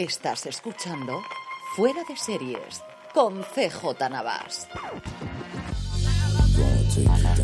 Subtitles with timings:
[0.00, 1.20] Estás escuchando
[1.76, 4.66] Fuera de Series con CJ Navas.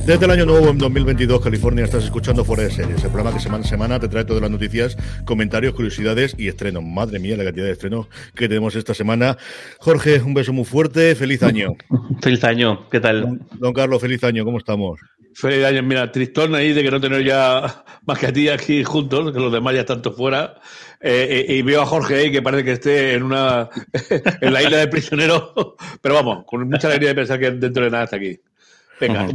[0.06, 3.42] Desde el año nuevo en 2022, California, estás escuchando Fuera de Series, el programa que
[3.42, 6.82] semana a semana te trae todas las noticias, comentarios, curiosidades y estrenos.
[6.82, 9.36] Madre mía, la cantidad de estrenos que tenemos esta semana.
[9.78, 11.74] Jorge, un beso muy fuerte, feliz año.
[12.22, 13.20] feliz año, ¿qué tal?
[13.20, 14.98] Don, don Carlos, feliz año, ¿cómo estamos?
[15.34, 18.82] Feliz año, mira, tristón ahí de que no tener ya más que a ti aquí
[18.82, 20.54] juntos, que los demás ya están todos fuera.
[21.00, 23.68] Eh, eh, y veo a Jorge ahí que parece que esté en una
[24.40, 25.52] en la isla de prisioneros,
[26.00, 28.40] pero vamos, con mucha alegría de pensar que dentro de nada está aquí.
[29.00, 29.28] Venga,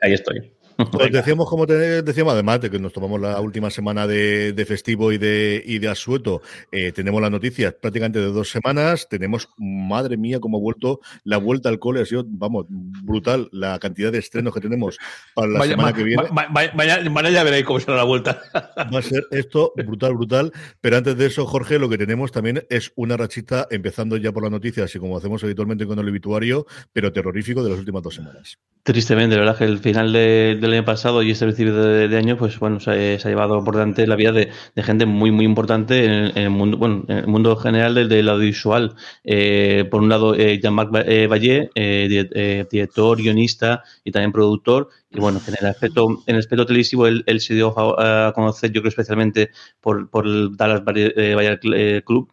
[0.00, 0.50] ahí estoy.
[0.92, 4.64] Pues decíamos, como te decíamos, además de que nos tomamos la última semana de, de
[4.66, 9.08] festivo y de, y de asueto, eh, tenemos las noticias prácticamente de dos semanas.
[9.08, 12.02] Tenemos, madre mía, cómo ha vuelto la vuelta al cole.
[12.02, 14.98] Ha sido, vamos, brutal la cantidad de estrenos que tenemos
[15.34, 16.22] para la Vaya, semana ma- que viene.
[16.30, 18.42] ma- ma- mañana, ya veréis cómo será la vuelta.
[18.94, 20.52] Va a ser esto brutal, brutal.
[20.80, 24.42] Pero antes de eso, Jorge, lo que tenemos también es una rachita, empezando ya por
[24.42, 28.14] las noticias y como hacemos habitualmente con el obituario, pero terrorífico de las últimas dos
[28.14, 28.58] semanas.
[28.82, 32.36] Tristemente, la verdad que el final de- del año pasado y este principio de, año,
[32.36, 34.50] pues bueno, se, ha llevado por delante la vida de,
[34.82, 38.28] gente muy, muy importante en, el- el mundo, bueno, en el mundo general del, del
[38.28, 38.94] audiovisual.
[39.24, 44.88] Eh, por un lado, eh, Jean-Marc eh, Vallée, eh, di- director, guionista y también productor.
[45.10, 48.80] Y bueno, en el aspecto, en el aspecto televisivo él, se dio a, conocer, yo
[48.82, 49.50] creo, especialmente
[49.80, 52.30] por, por el Dallas Bayer Bayer Cl- Club,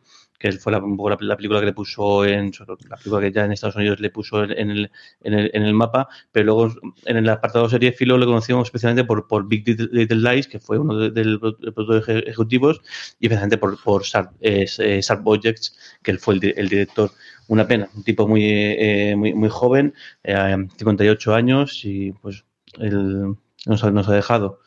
[0.52, 2.52] que fue la, la, la película que le puso en
[2.90, 5.74] la película que ya en Estados Unidos le puso en, el, en, el, en el
[5.74, 6.74] mapa, pero luego
[7.06, 10.78] en el apartado serie filo le conocimos especialmente por, por Big Little, Lies, que fue
[10.78, 12.82] uno de, los productores eje- ejecutivos,
[13.20, 17.12] y especialmente por, por Sharp, eh, eh, Objects, que él fue el, di- el director.
[17.48, 19.94] Una pena, un tipo muy, eh, muy, muy joven,
[20.24, 22.46] eh, 58 años, y pues
[22.80, 24.60] él nos ha, nos ha dejado.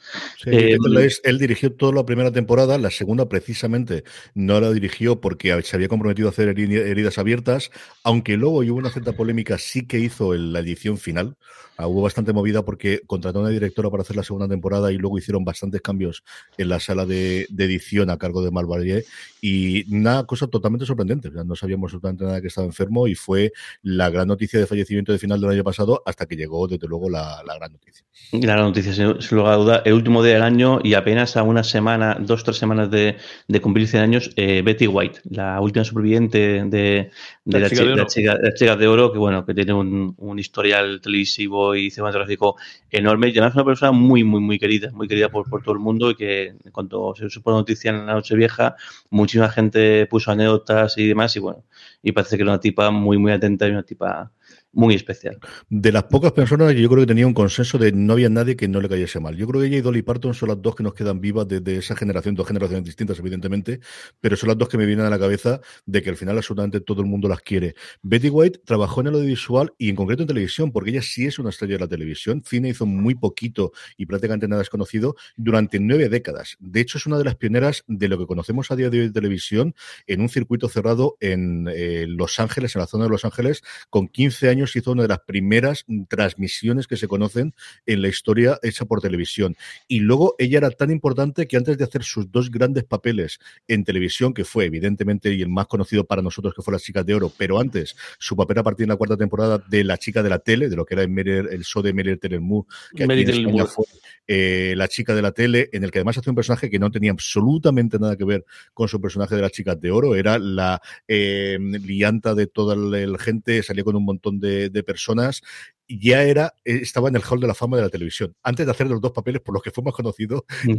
[0.42, 5.20] Sí, Eh, Lies, él dirigió toda la primera temporada, la segunda precisamente no la dirigió
[5.20, 7.70] porque se había comprometido a hacer heri- heridas abiertas,
[8.04, 11.36] aunque luego hubo una cierta polémica, sí que hizo el- la edición final.
[11.78, 14.96] Ah, hubo bastante movida porque contrató a una directora para hacer la segunda temporada y
[14.96, 16.24] luego hicieron bastantes cambios
[16.56, 19.04] en la sala de, de edición a cargo de Malvalier
[19.42, 21.28] y una cosa totalmente sorprendente.
[21.28, 23.52] O sea, no sabíamos absolutamente nada que estaba enfermo y fue
[23.82, 27.10] la gran noticia de fallecimiento de final del año pasado hasta que llegó desde luego
[27.10, 28.06] la, la gran noticia.
[28.32, 31.36] La gran noticia, sin, sin lugar a duda, el último día del año y apenas
[31.36, 33.16] a una semana, dos, tres semanas de,
[33.48, 37.10] de cumplir 100 años, eh, Betty White, la última superviviente de,
[37.44, 38.06] de La chica chi- de la oro.
[38.06, 42.56] chica, la chica de oro, que bueno, que tiene un, un historial televisivo y cinematográfico
[42.90, 43.28] enorme.
[43.28, 45.80] Y además es una persona muy, muy, muy querida, muy querida por, por todo el
[45.80, 48.76] mundo y que en cuanto se supo la noticia en la noche vieja,
[49.10, 51.64] muchísima gente puso anécdotas y demás y bueno,
[52.02, 54.32] y parece que era una tipa muy, muy atenta y una tipa
[54.76, 55.38] muy especial.
[55.70, 58.56] De las pocas personas que yo creo que tenía un consenso de no había nadie
[58.56, 59.34] que no le cayese mal.
[59.34, 61.78] Yo creo que ella y Dolly Parton son las dos que nos quedan vivas de,
[61.78, 63.80] esa generación, dos generaciones distintas, evidentemente,
[64.20, 66.80] pero son las dos que me vienen a la cabeza de que al final absolutamente
[66.80, 67.74] todo el mundo las quiere.
[68.02, 71.38] Betty White trabajó en el audiovisual y en concreto en televisión, porque ella sí es
[71.38, 72.42] una estrella de la televisión.
[72.44, 76.56] Cine hizo muy poquito y prácticamente nada desconocido durante nueve décadas.
[76.60, 79.06] De hecho, es una de las pioneras de lo que conocemos a día de hoy
[79.06, 79.74] de televisión
[80.06, 83.62] en un circuito cerrado en eh, Los Ángeles, en la zona de Los Ángeles.
[83.88, 87.54] Con 15 años hizo una de las primeras transmisiones que se conocen
[87.86, 89.56] en la historia hecha por televisión.
[89.86, 93.84] Y luego ella era tan importante que antes de hacer sus dos grandes papeles en
[93.84, 97.14] televisión, que fue evidentemente y el más conocido para nosotros que fue Las Chicas de
[97.14, 100.30] Oro, pero antes su papel a partir de la cuarta temporada de La Chica de
[100.30, 103.66] la Tele, de lo que era el, show de Meryl Moore, que aquí en España
[103.66, 103.84] fue
[104.26, 106.90] eh, La Chica de la Tele, en el que además hace un personaje que no
[106.90, 110.80] tenía absolutamente nada que ver con su personaje de Las Chicas de Oro, era la
[111.06, 115.42] eh, lianta de toda la gente, salía con un montón de, de personas
[115.88, 118.34] ya era, eh, estaba en el Hall de la Fama de la televisión.
[118.42, 120.76] Antes de hacer los dos papeles por los que fue más conocido, mm,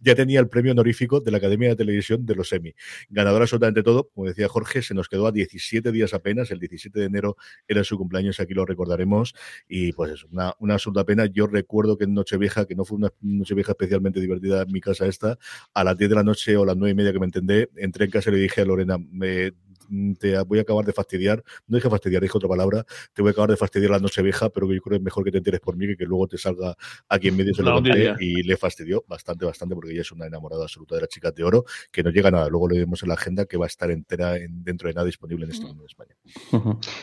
[0.00, 2.74] ya, tenía el premio honorífico de la Academia de Televisión de los Emmy.
[3.08, 6.98] Ganadora absolutamente todo, como decía Jorge, se nos quedó a 17 días apenas, el 17
[6.98, 7.36] de enero
[7.66, 9.34] era su cumpleaños, aquí lo recordaremos,
[9.68, 11.26] y pues es una, una absoluta pena.
[11.26, 15.06] Yo recuerdo que en Nochevieja, que no fue una Nochevieja especialmente divertida en mi casa
[15.06, 15.38] esta,
[15.74, 18.04] a las 10 de la noche o las 9 y media que me entendé, entré
[18.04, 19.52] en casa y le dije a Lorena, me
[20.18, 23.32] te voy a acabar de fastidiar, no dije fastidiar, dije otra palabra, te voy a
[23.32, 25.60] acabar de fastidiar la noche vieja, pero yo creo que es mejor que te enteres
[25.60, 26.76] por mí que que luego te salga
[27.08, 27.82] aquí en medio se lo
[28.20, 31.44] y le fastidió bastante, bastante, porque ella es una enamorada absoluta de las chicas de
[31.44, 33.90] oro, que no llega nada, luego le vemos en la agenda que va a estar
[33.90, 36.16] entera en, dentro de nada disponible en este mundo de España.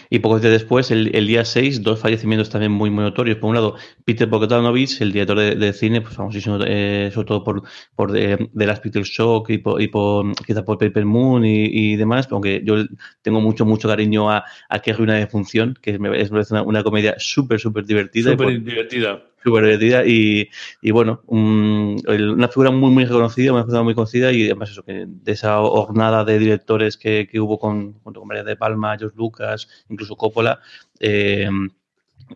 [0.09, 3.37] Y pocos días después, el, día 6, dos fallecimientos también muy, muy notorios.
[3.37, 3.75] Por un lado,
[4.05, 7.63] Peter Bogdanovich, el director de, cine, pues famosísimo eh, sobre todo por,
[7.95, 11.65] por eh, de las Peter Shock y por, y por quizá por Paper Moon y,
[11.65, 12.72] y demás, aunque yo
[13.21, 17.59] tengo mucho, mucho cariño a, a Que una defunción, que es una, una comedia súper,
[17.59, 18.31] súper divertida.
[18.31, 19.23] Súper divertida.
[19.43, 20.49] Súper divertida y,
[20.81, 25.05] y bueno, una figura muy, muy reconocida, una figura muy conocida y además eso, que
[25.05, 29.17] de esa jornada de directores que, que hubo con, junto con María de Palma, George
[29.17, 30.61] Lucas, incluso Coppola,
[30.99, 31.49] eh,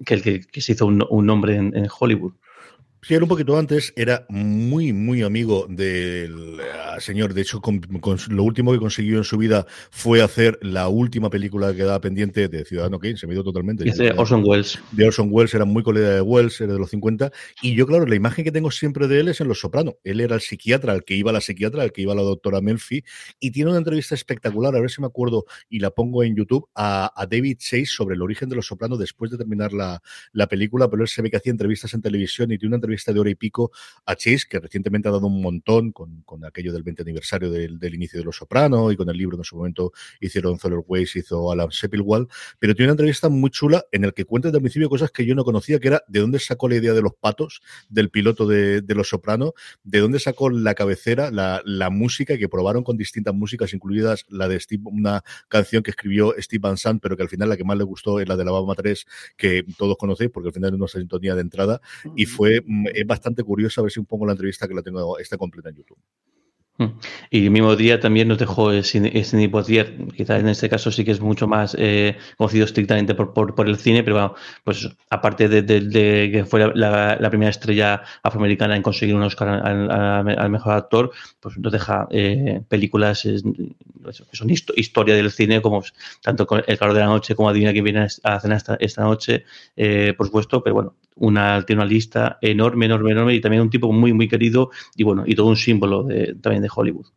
[0.05, 2.33] que, que, que, se hizo un, un nombre en, en Hollywood.
[3.03, 6.59] Sí, era un poquito antes, era muy, muy amigo del
[6.99, 7.33] señor.
[7.33, 7.81] De hecho, con,
[8.29, 12.47] lo último que consiguió en su vida fue hacer la última película que quedaba pendiente
[12.47, 13.83] de Ciudadano Kane, se me dio totalmente.
[13.83, 14.79] de Orson Welles.
[14.91, 17.31] De Orson Welles, era muy colega de Welles, era de los 50.
[17.61, 19.97] Y yo, claro, la imagen que tengo siempre de él es en Los Soprano.
[20.03, 22.21] Él era el psiquiatra, el que iba a la psiquiatra, el que iba a la
[22.21, 23.03] doctora Melfi.
[23.39, 26.67] Y tiene una entrevista espectacular, a ver si me acuerdo, y la pongo en YouTube,
[26.75, 30.01] a, a David Chase sobre el origen de Los Soprano después de terminar la,
[30.33, 30.89] la película.
[30.89, 33.29] Pero él se ve que hacía entrevistas en televisión y tiene una entrevista de hora
[33.29, 33.71] y pico
[34.05, 37.77] a Chase, que recientemente ha dado un montón con, con aquello del 20 aniversario del,
[37.77, 41.15] del, inicio de Los Soprano y con el libro en su momento hicieron Zoller Weiss,
[41.15, 42.27] hizo Alan Sepilwall,
[42.59, 45.25] pero tiene una entrevista muy chula en el que cuenta desde el principio cosas que
[45.25, 48.47] yo no conocía, que era de dónde sacó la idea de los patos, del piloto
[48.47, 49.53] de, de Los Soprano,
[49.83, 54.47] de dónde sacó la cabecera, la, la música, que probaron con distintas músicas, incluidas la
[54.47, 57.63] de Steve, una canción que escribió Steve Van Sant, pero que al final la que
[57.63, 59.05] más le gustó es la de la Bama 3,
[59.35, 61.81] que todos conocéis, porque al final es nuestra sintonía de entrada,
[62.15, 64.81] y fue mm, es bastante curioso a ver si un pongo la entrevista que la
[64.81, 65.97] tengo, está completa en YouTube.
[66.77, 66.85] Mm.
[67.31, 71.11] Y el mismo día también nos dejó Sidney Poitier, quizás en este caso sí que
[71.11, 75.49] es mucho más eh, conocido estrictamente por, por, por, el cine, pero bueno, pues aparte
[75.49, 81.11] de, de, que fue la, primera estrella afroamericana en conseguir un Oscar al, mejor actor,
[81.39, 85.83] pues nos deja eh, películas que son historia del cine, como
[86.21, 89.45] tanto El calor de la noche como Adivina que viene a cenar esta, esta noche,
[89.75, 93.69] eh, por supuesto, pero bueno, una, tiene una lista enorme, enorme, enorme y también un
[93.69, 97.07] tipo muy, muy querido y bueno, y todo un símbolo de, también de Hollywood.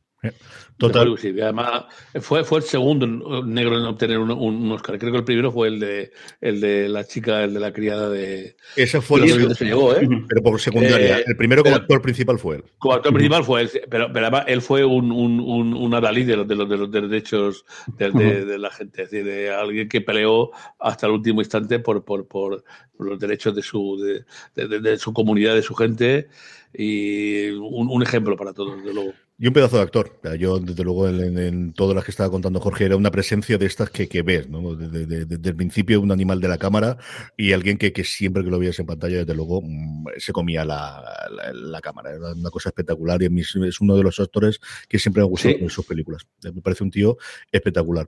[0.81, 1.15] Total.
[1.19, 1.85] Sí, además,
[2.21, 3.07] fue, fue el segundo
[3.45, 4.99] negro en obtener un, un, Oscar.
[4.99, 8.09] Creo que el primero fue el de, el de la chica, el de la criada
[8.09, 8.57] de.
[8.77, 10.09] Ese fue el que se llegó, ¿eh?
[10.27, 11.19] Pero por secundaria.
[11.19, 12.65] Eh, el primero como pero, actor principal fue él.
[12.79, 13.71] Como actor principal fue él.
[13.91, 16.77] Pero, pero además, él fue un, un, un, un adalid de los, de, los, de
[16.79, 17.67] los derechos
[17.99, 19.03] de, de, de, la gente.
[19.03, 22.65] Es decir, de alguien que peleó hasta el último instante por, por, por,
[22.99, 26.29] los derechos de su, de, su comunidad, de su gente.
[26.73, 29.13] Y un, un ejemplo para todos, desde luego.
[29.43, 30.21] Y un pedazo de actor.
[30.39, 33.65] Yo, desde luego, en, en, todas las que estaba contando Jorge, era una presencia de
[33.65, 34.75] estas que, que ves, ¿no?
[34.75, 36.99] Desde, el principio, un animal de la cámara
[37.39, 40.67] y alguien que, que siempre que lo veías en pantalla, desde luego, mm, se comía
[40.67, 42.11] la, la, la, cámara.
[42.11, 45.55] Era una cosa espectacular y es uno de los actores que siempre me ha gustado
[45.55, 45.63] sí.
[45.63, 46.27] en sus películas.
[46.43, 47.17] Me parece un tío
[47.51, 48.07] espectacular.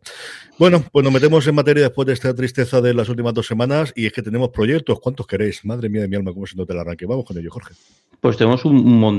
[0.59, 3.91] Bueno, pues nos metemos en materia después de esta tristeza de las últimas dos semanas
[3.97, 5.01] y es que tenemos proyectos.
[5.01, 5.65] ¿Cuántos queréis?
[5.65, 7.07] Madre mía de mi alma, cómo se nota el arranque.
[7.07, 7.73] Vamos con ello, Jorge.
[8.23, 8.77] Pues tenemos un,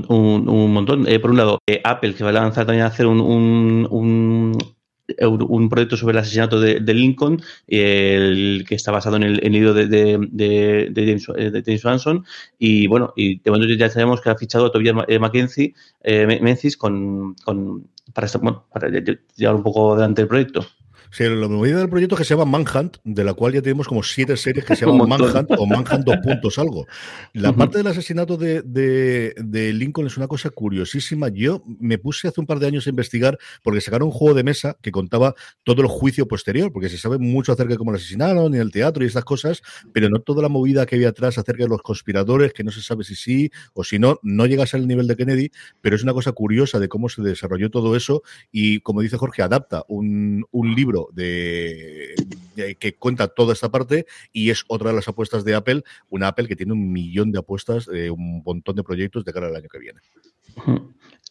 [0.08, 1.06] un, un montón.
[1.10, 4.58] Eh, por un lado, eh, Apple, que va a lanzar también a hacer un, un,
[5.20, 9.88] un proyecto sobre el asesinato de, Lincoln, el que está basado en el, libro de,
[9.88, 12.06] de, de, James,
[12.58, 16.78] Y bueno, y de momento ya sabemos que ha fichado a Tobias Mackenzie, eh, Menzies
[16.78, 18.88] con, con, para, bueno, para
[19.36, 20.66] llevar un poco adelante el proyecto.
[21.14, 24.02] Sí, la movida del proyecto que se llama Manhunt, de la cual ya tenemos como
[24.02, 26.88] siete series que se llaman Manhunt o Manhunt dos puntos algo.
[27.34, 31.30] La parte del asesinato de, de, Lincoln es una cosa curiosísima.
[31.30, 34.44] Yo me puse hace un par de años a investigar porque sacaron un juego de
[34.44, 37.98] mesa que contaba todo el juicio posterior, porque se sabe mucho acerca de cómo lo
[37.98, 39.62] asesinaron y el teatro y estas cosas,
[39.94, 42.82] pero no toda la movida que había atrás acerca de los conspiradores, que no se
[42.82, 45.96] sabe si sí o si no, no llega a ser el nivel de Kennedy, pero
[45.96, 49.84] es una cosa curiosa de cómo se desarrolló todo eso y, como dice Jorge, adapta
[49.88, 52.16] un, un libro de,
[52.80, 56.48] que cuenta toda esta parte y es otra de las apuestas de Apple, una Apple
[56.48, 59.70] que tiene un millón de apuestas, eh, un montón de proyectos de cara al año
[59.70, 60.00] que viene.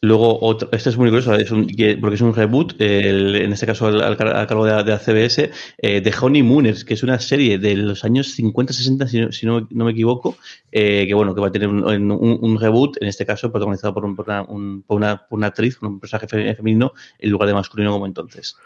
[0.03, 1.65] Luego, otro, este es muy curioso, un,
[2.01, 6.83] porque es un reboot, en este caso al, cargo de, de CBS, eh, de Honeymooners,
[6.83, 10.35] que es una serie de los años 50-60, si, no, me equivoco,
[10.73, 14.25] eh, que bueno, que va a tener un, reboot, en este caso protagonizado por, por,
[14.27, 18.57] una, por, una, por una actriz, un personaje femenino, en lugar de masculino como entonces.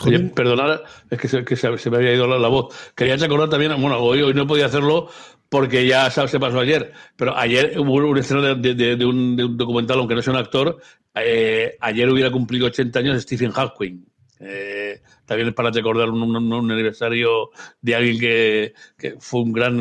[0.00, 0.80] Oye, perdonad,
[1.10, 2.74] es que, se, que se, me había ido la, voz.
[2.94, 5.08] Quería recordar también, bueno, hoy, hoy no podía hacerlo
[5.48, 10.20] porque ya se pasó ayer, pero ayer hubo un escenario de, un, documental, aunque no
[10.20, 10.78] sea un actor,
[11.14, 14.04] eh, ayer hubiera cumplido 80 años Stephen Hawking.
[14.40, 18.74] Eh, también es para recordar un, aniversario de alguien que,
[19.18, 19.80] fue un gran,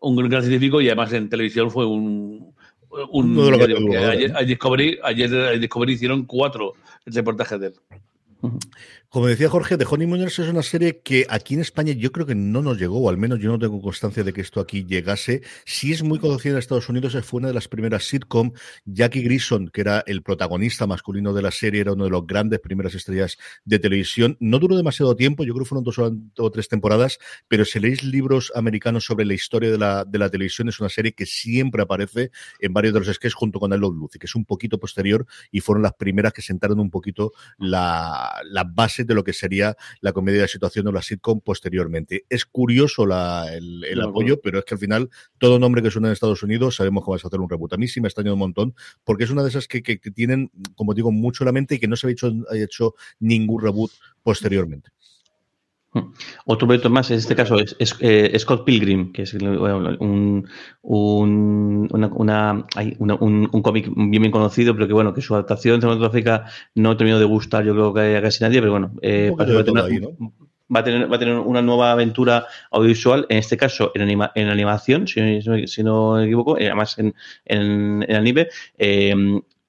[0.00, 2.52] un gran científico y además en televisión fue un,
[3.10, 6.74] un ayer, Discovery, ayer Discovery hicieron cuatro
[7.06, 7.74] reportajes de él.
[9.14, 12.34] Como decía Jorge, The Honeymooners es una serie que aquí en España yo creo que
[12.34, 15.42] no nos llegó, o al menos yo no tengo constancia de que esto aquí llegase.
[15.64, 18.50] Si es muy conocida en Estados Unidos, fue una de las primeras sitcom.
[18.84, 22.58] Jackie Grison, que era el protagonista masculino de la serie, era uno de los grandes
[22.58, 24.36] primeras estrellas de televisión.
[24.40, 28.02] No duró demasiado tiempo, yo creo que fueron dos o tres temporadas, pero si leéis
[28.02, 31.84] libros americanos sobre la historia de la, de la televisión, es una serie que siempre
[31.84, 34.80] aparece en varios de los sketches junto con I Love Lucy, que es un poquito
[34.80, 39.32] posterior y fueron las primeras que sentaron un poquito la, la base de lo que
[39.32, 42.24] sería la comedia de situación o la sitcom posteriormente.
[42.28, 46.42] Es curioso el, apoyo, pero es que al final todo nombre que suena en Estados
[46.42, 47.72] Unidos sabemos que vas a hacer un reboot.
[47.72, 49.82] A mí sí me extraña un montón, porque es una de esas que,
[50.14, 53.62] tienen, como digo, mucho en la mente y que no se ha hecho, hecho ningún
[53.62, 53.90] reboot
[54.22, 54.90] posteriormente.
[55.94, 56.12] Hmm.
[56.46, 60.48] Otro proyecto más, en este caso, es, eh, Scott Pilgrim, que es un,
[60.82, 62.66] un, una,
[62.98, 67.20] un, cómic bien, bien conocido, pero que bueno, que su adaptación cinematográfica no ha terminado
[67.20, 69.62] de gustar, yo creo que a casi nadie, pero bueno, eh, va, a tener,
[70.74, 75.20] va, a tener, una nueva aventura audiovisual, en este caso en, anima, en animación, si,
[75.68, 78.48] si, no me equivoco, eh, además en, en, en anime,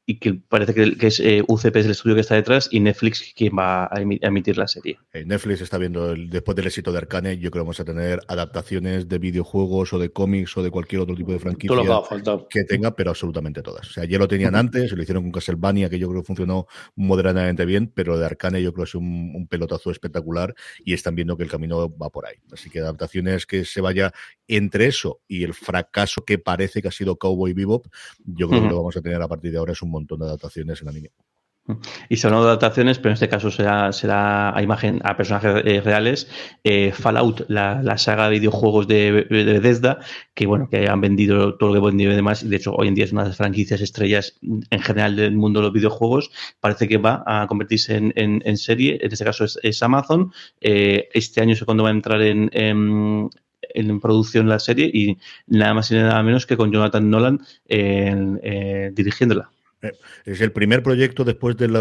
[0.07, 3.33] y que parece que, es eh, UCP es el estudio que está detrás y Netflix
[3.35, 5.00] quien va a emitir la serie.
[5.13, 8.19] Eh, Netflix está viendo, después del éxito de Arcane, yo creo que vamos a tener
[8.27, 11.75] adaptaciones de videojuegos o de cómics o de cualquier otro tipo de franquicia
[12.50, 13.88] que, tenga, pero absolutamente todas.
[13.89, 16.67] O sea, ya lo tenían antes, lo hicieron con Castlevania, que yo creo que funcionó
[16.95, 21.38] moderadamente bien, pero de Arcane yo creo que es un, pelotazo espectacular y están viendo
[21.38, 22.35] que el camino va por ahí.
[22.51, 24.12] Así que adaptaciones que se vaya
[24.47, 27.88] entre eso y el fracaso que parece que ha sido Cowboy Bebop,
[28.25, 30.25] yo creo que lo vamos a tener a partir de ahora es un montón de
[30.25, 31.11] adaptaciones en anime.
[32.09, 36.29] Y son adaptaciones, pero en este caso será, será a imagen, a personajes eh, reales.
[36.63, 39.99] Eh, Fallout, la, saga de videojuegos de, Bethesda,
[40.35, 42.75] que bueno, que han vendido todo lo que pueden vendido y demás, y de hecho
[42.75, 45.73] hoy en día es una de las franquicias estrellas en general del mundo de los
[45.73, 50.31] videojuegos, parece que va a convertirse en, serie, en este caso es, Amazon.
[50.61, 53.29] Eh, este año es cuando va a entrar en, en,
[54.01, 59.54] producción la serie y nada más y nada menos que con Jonathan Nolan dirigiéndola.
[60.25, 61.77] Es el primer proyecto después del,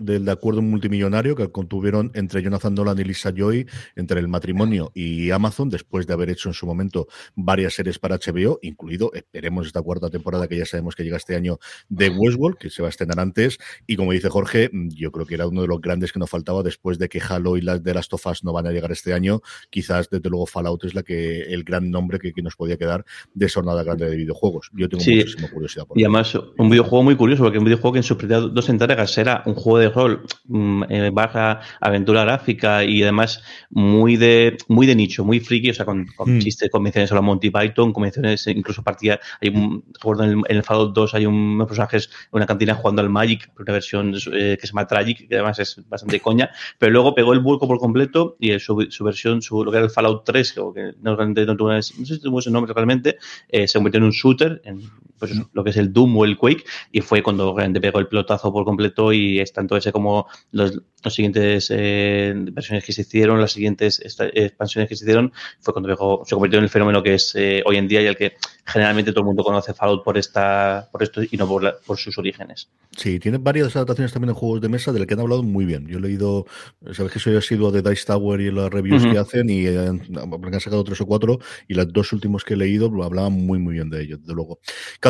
[0.00, 5.30] del acuerdo multimillonario que contuvieron entre Jonathan Nolan y Lisa Joy, entre el matrimonio y
[5.30, 9.82] Amazon, después de haber hecho en su momento varias series para HBO, incluido, esperemos, esta
[9.82, 11.58] cuarta temporada que ya sabemos que llega este año
[11.88, 13.58] de Westworld, que se va a estrenar antes.
[13.86, 16.62] Y como dice Jorge, yo creo que era uno de los grandes que nos faltaba
[16.62, 19.12] después de que Halo y las de Last of Us no van a llegar este
[19.12, 19.40] año.
[19.70, 23.46] Quizás, desde luego, Fallout es la que el gran nombre que, nos podía quedar de
[23.46, 24.68] esa jornada grande de videojuegos.
[24.72, 27.98] Yo tengo muchísima curiosidad por Y además, un videojuego muy curioso porque un videojuego que
[27.98, 32.84] en sus primeras dos entregas era un juego de rol mm, eh, baja aventura gráfica
[32.84, 36.40] y además muy de muy de nicho, muy friki, o sea, con, con mm.
[36.40, 40.94] chistes, convenciones a la Monty Python, convenciones, incluso partida, hay un, recuerdo en el, Fallout
[40.94, 44.72] 2 hay unos personajes en una cantina jugando al Magic, una versión eh, que se
[44.72, 48.58] llama Tragic, que además es bastante coña, pero luego pegó el burco por completo y
[48.58, 50.60] su, su versión, su, lo que era el Fallout 3, que
[51.00, 54.10] no, no, no, no sé si tuvo ese nombre realmente, eh, se convirtió en un
[54.10, 54.82] shooter, en
[55.22, 58.08] pues lo que es el Doom o el Quake, y fue cuando realmente pegó el
[58.08, 63.02] pelotazo por completo y es tanto ese como los, los siguientes eh, versiones que se
[63.02, 64.02] hicieron, las siguientes
[64.34, 67.62] expansiones que se hicieron, fue cuando pegó, se convirtió en el fenómeno que es eh,
[67.64, 68.32] hoy en día y el que
[68.66, 72.18] generalmente todo el mundo conoce Fallout por esta por esto y no por, por sus
[72.18, 72.68] orígenes.
[72.96, 75.86] Sí, tiene varias adaptaciones también en juegos de mesa del que han hablado muy bien.
[75.86, 76.46] Yo he leído,
[76.92, 80.60] sabes que soy asiduo de Dice Tower y las reviews que hacen y han, han,
[80.60, 81.38] sacado tres o cuatro
[81.68, 84.58] y los dos últimos que he leído hablaban muy muy bien de ellos, desde luego.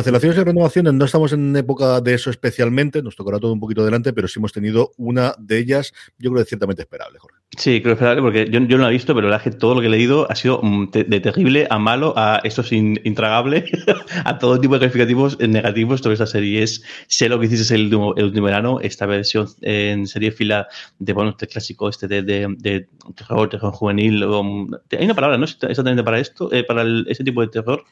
[0.03, 3.83] Cancelaciones y renovaciones, no estamos en época de eso especialmente, nos tocará todo un poquito
[3.83, 7.39] adelante, pero sí hemos tenido una de ellas, yo creo que ciertamente esperable, Jorge.
[7.57, 9.81] Sí, creo esperable porque yo, yo no lo he visto, pero la que todo lo
[9.81, 13.65] que he leído ha sido mm, de terrible a malo a eso es intragable,
[14.25, 16.65] a todo tipo de calificativos negativos sobre esta serie.
[16.65, 20.67] Es, sé lo que hiciste el último, el último verano, esta versión en serie fila
[20.99, 24.25] de bueno, este clásico este de, de, de terror, terror juvenil.
[24.25, 25.45] hay una palabra, ¿no?
[25.45, 27.85] Exactamente para esto, eh, para el, ese tipo de terror.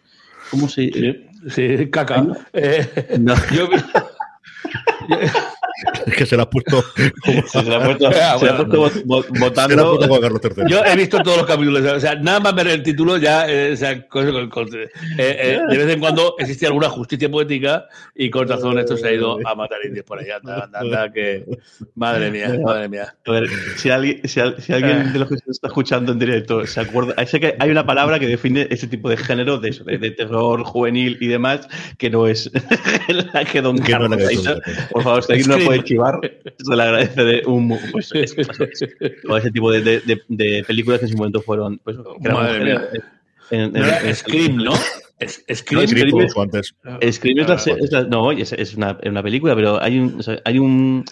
[0.50, 0.90] ¿Cómo se...?
[0.92, 2.26] Sí, sí caca.
[2.52, 3.34] Eh, no.
[3.52, 3.68] yo,
[6.16, 6.84] que se la ha puesto.
[7.46, 9.98] se la ha puesto, se la ha puesto votando.
[10.68, 11.80] Yo he visto todos los capítulos.
[11.80, 13.48] O sea, nada más ver el título ya.
[13.48, 18.48] Eh, o sea, eh, eh, de vez en cuando existe alguna justicia poética y con
[18.48, 20.40] razón esto se ha ido a matar indios por allá.
[20.72, 21.44] Anda, que.
[21.94, 23.14] Madre mía, madre mía.
[23.26, 26.80] A ver, si alguien, si, alguien de los que se está escuchando en directo se
[26.80, 27.14] acuerda.
[27.26, 31.16] Sé que hay una palabra que define ese tipo de género de, de, terror juvenil
[31.20, 31.68] y demás
[31.98, 32.50] que no es
[33.32, 34.18] la que Don Carlos.
[34.90, 35.32] por favor, si
[35.70, 36.20] puede chivar,
[36.58, 37.78] se le agradece de un.
[37.92, 38.08] Pues,
[39.22, 41.78] todo ese tipo de, de, de, películas que en su momento fueron.
[41.78, 42.88] Pues, Madre mía.
[43.50, 44.72] En, en, en, Scream, ¿no?
[45.18, 46.20] Es, Scream, no, Scream,
[47.00, 50.22] es, Scream es, la, es la, no, es, es una, una, película, pero hay un,
[50.44, 51.04] hay un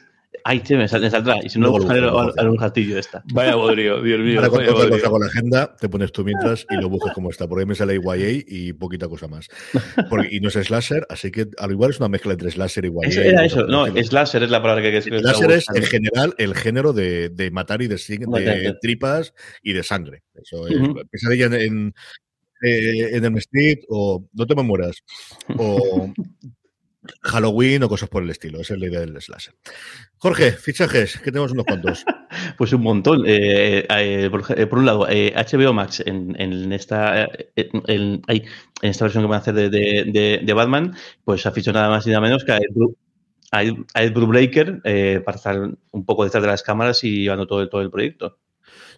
[0.49, 1.45] Ay, che, me, saldrá.
[1.45, 3.23] Y si no, buscaré un castillo esta.
[3.35, 4.41] Vaya bodrio, Dios mío.
[4.41, 7.47] Ahora cuando cosa con la agenda, te pones tú mientras y lo buscas como está.
[7.47, 9.47] Porque ahí me sale YA y poquita cosa más.
[10.09, 12.89] Porque, y no es slasher, así que al igual es una mezcla entre slasher y
[12.89, 13.09] YA.
[13.09, 13.67] Eso era eso.
[13.67, 15.21] No, slasher es la palabra que escribir.
[15.21, 19.83] Slasher es en general el género de, de matar y de, de, tripas y de
[19.83, 20.23] sangre.
[20.35, 20.77] Eso es.
[20.77, 21.09] Uh -huh.
[21.11, 21.95] Pesadilla en, en,
[22.63, 24.97] eh, en el Street o No te me mueras.
[25.59, 26.11] O
[27.23, 28.61] Halloween o cosas por el estilo.
[28.61, 29.55] Esa es la idea del slasher.
[30.17, 32.05] Jorge, fichajes, que tenemos unos cuantos.
[32.59, 33.25] pues un montón.
[33.27, 38.43] Eh, eh, por, eh, por, un lado, HBO Max en, en esta en, en,
[38.83, 42.07] esta versión que van a hacer de, de, de, Batman, pues ha fichado nada más
[42.07, 42.59] y nada menos que a
[43.63, 44.83] Ed, a Ed Brubaker
[45.25, 48.39] para estar un poco detrás de las cámaras y llevando todo, todo el proyecto.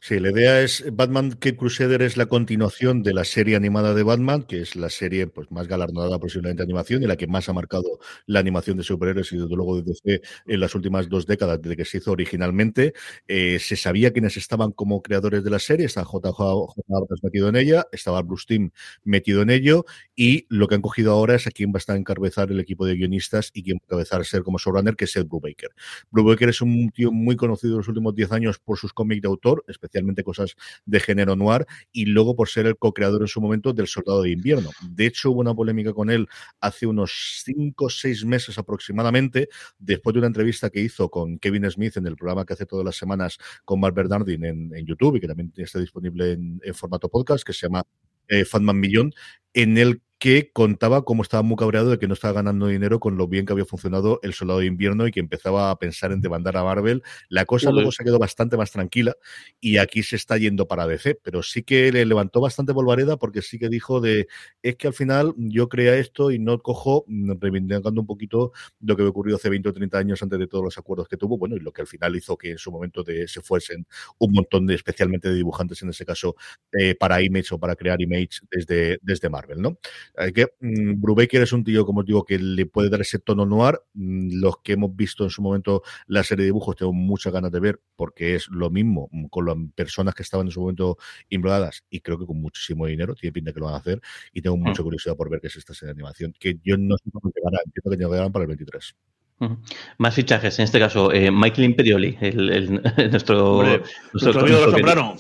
[0.03, 4.03] Sí, la idea es Batman Cape Crusader es la continuación de la serie animada de
[4.03, 7.51] Batman, que es la serie pues, más galardonada posiblemente de animación y la que más
[7.51, 11.27] ha marcado la animación de superhéroes y desde luego de DC en las últimas dos
[11.27, 12.95] décadas desde que se hizo originalmente.
[13.29, 16.83] Eh, se sabía quiénes estaban como creadores de la serie, está J.J.
[16.89, 18.71] Abrams metido en ella, estaba Bruce Timm
[19.05, 19.85] metido en ello
[20.17, 22.87] y lo que han cogido ahora es a quién va a estar encabezar el equipo
[22.87, 25.71] de guionistas y quién va a encabezar ser como showrunner, que es Ed Brubaker.
[26.11, 29.29] Brubaker es un tío muy conocido en los últimos 10 años por sus cómics de
[29.29, 30.55] autor, especialmente especialmente cosas
[30.87, 34.31] de género noir, y luego por ser el co-creador en su momento del Soldado de
[34.31, 34.71] Invierno.
[34.89, 36.29] De hecho, hubo una polémica con él
[36.61, 39.49] hace unos cinco o seis meses aproximadamente,
[39.79, 42.85] después de una entrevista que hizo con Kevin Smith en el programa que hace todas
[42.85, 47.09] las semanas con Mark Bernardin en, YouTube y que también está disponible en, en formato
[47.09, 47.85] podcast, que se llama
[48.29, 49.13] eh, Fatman Millón,
[49.53, 53.17] en el que contaba cómo estaba muy cabreado de que no estaba ganando dinero con
[53.17, 56.21] lo bien que había funcionado el Soldado de Invierno y que empezaba a pensar en
[56.21, 57.03] demandar a Marvel.
[57.31, 59.17] La cosa luego se quedó bastante más tranquila
[59.61, 63.41] y aquí se está yendo para DC, pero sí que le levantó bastante Volvareda porque
[63.41, 64.29] sí que dijo de
[64.63, 69.03] es que al final yo crea esto y no cojo, reivindicando un poquito lo que
[69.03, 71.57] me ocurrió hace 20 o 30 años antes de todos los acuerdos que tuvo, bueno,
[71.57, 73.87] y lo que al final hizo que en su momento de, se fuesen
[74.19, 76.37] un montón de, especialmente de dibujantes en ese caso,
[76.79, 79.79] eh, para Image o para crear Image desde, desde Marvel, ¿no?
[80.21, 83.19] Hay que mm, Brubaker es un tío, como os digo, que le puede dar ese
[83.19, 83.81] tono noir.
[83.95, 87.51] Mm, los que hemos visto en su momento la serie de dibujos tengo muchas ganas
[87.51, 90.99] de ver porque es lo mismo mm, con las personas que estaban en su momento
[91.31, 94.01] involucradas y creo que con muchísimo dinero, tiene pinta que lo van a hacer
[94.33, 96.97] y tengo mucha curiosidad por ver qué es esta serie de animación, que yo no
[96.99, 98.95] sé cómo llegará, entiendo que llegarán para el 23.
[99.41, 99.59] Uh -huh.
[99.97, 103.79] Más fichajes, en este caso, eh, Michael Imperioli, el, el, nuestro, Hombre,
[104.13, 105.17] nuestro, nuestro, nuestro soprano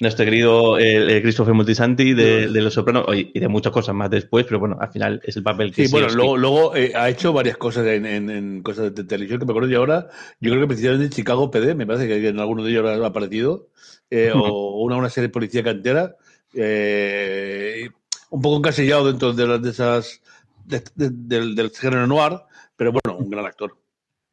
[0.00, 4.44] nuestro querido eh, Christopher Multisanti de, de, Los Sopranos y de muchas cosas más después,
[4.46, 5.92] pero bueno, al final es el papel que sí.
[5.92, 9.46] bueno, luego, luego eh, ha hecho varias cosas en, en, en, cosas de televisión que
[9.46, 10.08] me acuerdo yo ahora.
[10.40, 13.06] Yo creo que precisamente en Chicago PD, me parece que en alguno de ellos ha
[13.06, 13.68] aparecido,
[14.10, 14.50] eh, uh -huh.
[14.50, 16.16] o una, una serie de policía cantera,
[16.54, 17.88] eh,
[18.30, 20.22] un poco encasillado dentro de, las, de esas
[20.64, 22.40] de, de, del, del género noir,
[22.76, 23.76] pero bueno, un gran actor.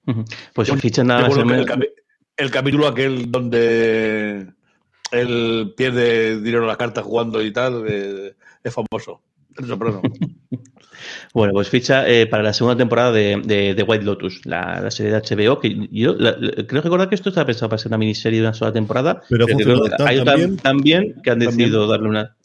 [0.06, 0.26] Uh -huh.
[0.54, 1.28] Pues yo, ficha nada
[2.38, 4.48] el capítulo aquel donde
[5.22, 9.22] él pierde dinero en las cartas jugando y tal, eh, es famoso.
[9.58, 10.02] El Soprano.
[11.34, 15.20] Bueno, pues ficha eh, para la segunda temporada de, de, White Lotus, la, serie de
[15.20, 18.54] HBO, que yo creo recordar que esto estaba pensado para ser una miniserie de una
[18.54, 19.46] sola temporada, pero,
[20.00, 22.36] hay también, también, que han decidido darle una...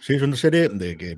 [0.00, 1.16] Sí, es una serie de que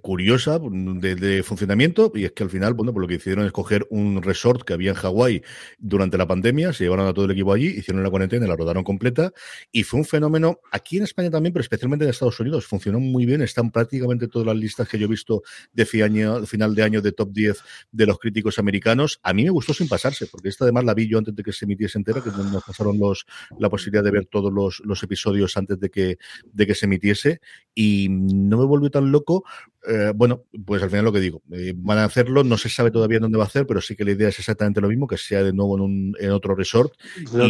[0.00, 3.86] curiosa de, funcionamiento y es que al final, bueno, pues lo que hicieron es coger
[3.90, 5.42] un resort que había en Hawái
[5.78, 8.84] durante la pandemia, se llevaron a todo el equipo allí, hicieron la cuarentena, la rodaron
[8.84, 9.32] completa
[9.72, 12.66] y fue un fenómeno aquí en España también, pero especialmente en Estados Unidos.
[12.66, 16.82] Funcionó muy bien, están prácticamente todas las listas que yo he visto de final de
[16.82, 17.58] año de top 10
[17.90, 19.18] de los críticos americanos.
[19.24, 21.52] A mí me gustó sin pasarse, porque esta además la vi yo antes de que
[21.52, 23.26] se emitiese entera, que nos pasaron los,
[23.58, 27.40] la posibilidad de ver todos los, los episodios antes de que, de que se emitiese
[27.74, 29.44] y no me volvió tan loco.
[29.88, 32.90] Eh, bueno, pues al final lo que digo, eh, van a hacerlo, no se sabe
[32.90, 35.16] todavía dónde va a hacer, pero sí que la idea es exactamente lo mismo, que
[35.16, 36.92] sea de nuevo en, un, en otro resort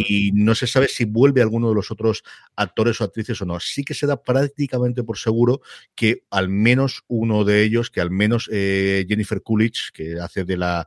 [0.07, 2.23] y no se sabe si vuelve alguno de los otros
[2.55, 3.59] actores o actrices o no.
[3.59, 5.61] Sí que se da prácticamente por seguro
[5.97, 10.57] que al menos uno de ellos, que al menos eh, Jennifer Coolidge, que hace de
[10.57, 10.87] la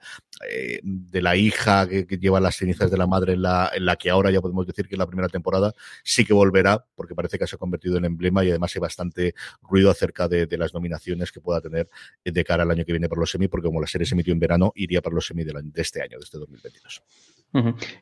[0.84, 4.10] de la hija que, lleva las cenizas de la madre en la, en la que
[4.10, 7.48] ahora ya podemos decir que es la primera temporada, sí que volverá, porque parece que
[7.48, 11.42] se ha convertido en emblema y además hay bastante ruido acerca de, las nominaciones que
[11.42, 11.90] pueda tener
[12.24, 14.34] de cara al año que viene para los semi, porque como la serie se emitió
[14.34, 17.04] en verano, iría para los semi de, de este año, de este 2022.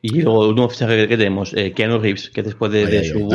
[0.00, 3.28] Y luego el último fichaje que tenemos, eh, Keanu Reeves, que después de, su,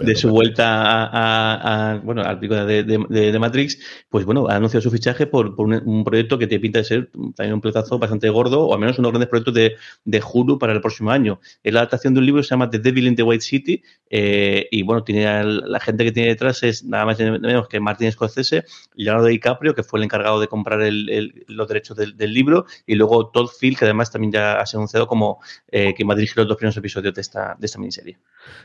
[0.00, 4.90] de su vuelta a, bueno, al pico de, de, Matrix, pues bueno, ha anunciado su
[4.90, 8.66] fichaje por, por un, proyecto que te pinta de ser también un pletazo bastante gordo,
[8.66, 11.40] o al menos unos grandes proyectos de, de Hulu para el próximo año.
[11.62, 13.82] Es la adaptación de un libro que se llama The Devil in the White City,
[14.08, 17.78] eh, y bueno, tiene la gente que tiene detrás es nada más y menos que
[17.78, 18.64] Martin Scorsese,
[18.94, 22.96] Leonardo DiCaprio, que fue el encargado de comprar el, los derechos del, del, libro, y
[22.96, 26.16] luego Todd Field, que además también ya ha anunciado como como eh, que va a
[26.16, 28.16] dirigir los dos primeros episodios de esta, de esta miniserie.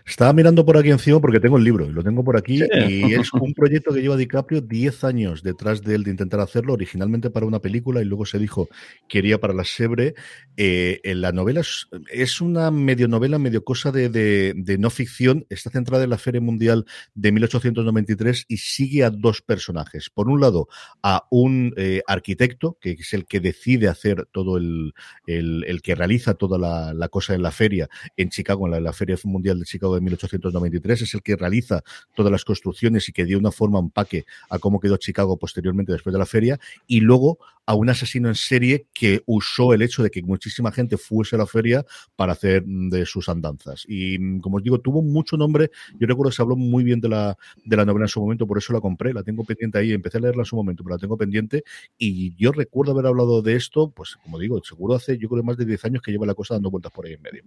[0.05, 3.13] Estaba mirando por aquí encima porque tengo el libro y lo tengo por aquí y
[3.13, 7.29] es un proyecto que lleva DiCaprio 10 años detrás de él de intentar hacerlo, originalmente
[7.29, 8.69] para una película y luego se dijo
[9.09, 10.15] que iría para la Sebre.
[10.55, 11.61] Eh, en la novela
[12.09, 16.39] es, una medio novela, medio cosa de, de, no ficción, está centrada en la Feria
[16.39, 20.09] Mundial de 1893 y sigue a dos personajes.
[20.09, 20.69] Por un lado,
[21.03, 24.93] a un eh, arquitecto, que es el que decide hacer todo el,
[25.27, 28.93] el, el que realiza todo toda la, cosa en la feria en Chicago, en la,
[28.93, 31.84] Feria Mundial de Chicago de 1893, es el que realiza
[32.15, 35.91] todas las construcciones y que dio una forma, un paque a cómo quedó Chicago posteriormente
[35.91, 40.03] después de la feria, y luego a un asesino en serie que usó el hecho
[40.03, 43.86] de que muchísima gente fuese a la feria para hacer mm, de sus andanzas.
[43.88, 45.71] Y mm, como os digo, tuvo mucho nombre.
[45.99, 48.45] Yo recuerdo que se habló muy bien de la, de la novela en su momento,
[48.45, 50.95] por eso la compré, la tengo pendiente ahí, empecé a leerla en su momento, pero
[50.95, 51.63] la tengo pendiente.
[51.97, 55.58] Y yo recuerdo haber hablado de esto, pues como digo, seguro hace, yo creo, más
[55.58, 57.43] de 10 años que lleva la cosa dando vueltas por ahí en medio.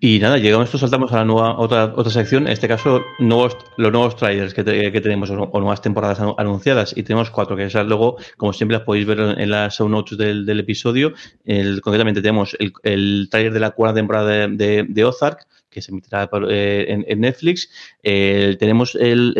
[0.00, 3.56] Y nada, llegamos esto, saltamos a la nueva otra otra sección, en este caso nuevos,
[3.76, 7.86] los nuevos trailers que, que tenemos o, nuevas temporadas anunciadas y tenemos cuatro que esas
[7.86, 11.14] luego, como siempre las podéis ver en las show notes del, del episodio.
[11.44, 15.92] El, concretamente tenemos el, el trailer de la cuarta temporada de, de, Ozark que se
[15.92, 17.70] emitirá eh, en, Netflix.
[18.02, 19.34] Tenemos el,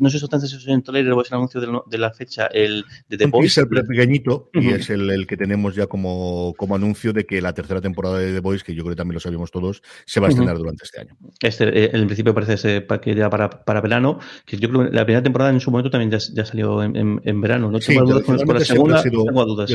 [0.00, 3.16] no sé si es en trailer o es el anuncio de, la fecha, el de
[3.16, 3.46] The Voice.
[3.46, 7.52] Es el pequeñito y es el, que tenemos ya como, como anuncio de que la
[7.52, 10.26] tercera temporada de The Voice, que yo creo que también lo sabíamos todos, se va
[10.26, 11.16] a estrenar durante este año.
[11.40, 14.94] Este, eh, en principio parece ser que ya para, para verano, que yo creo que
[14.94, 17.70] la primera temporada en su momento también ya, salió en, en, verano.
[17.70, 19.70] No tengo dudas con la segunda, tengo dudas.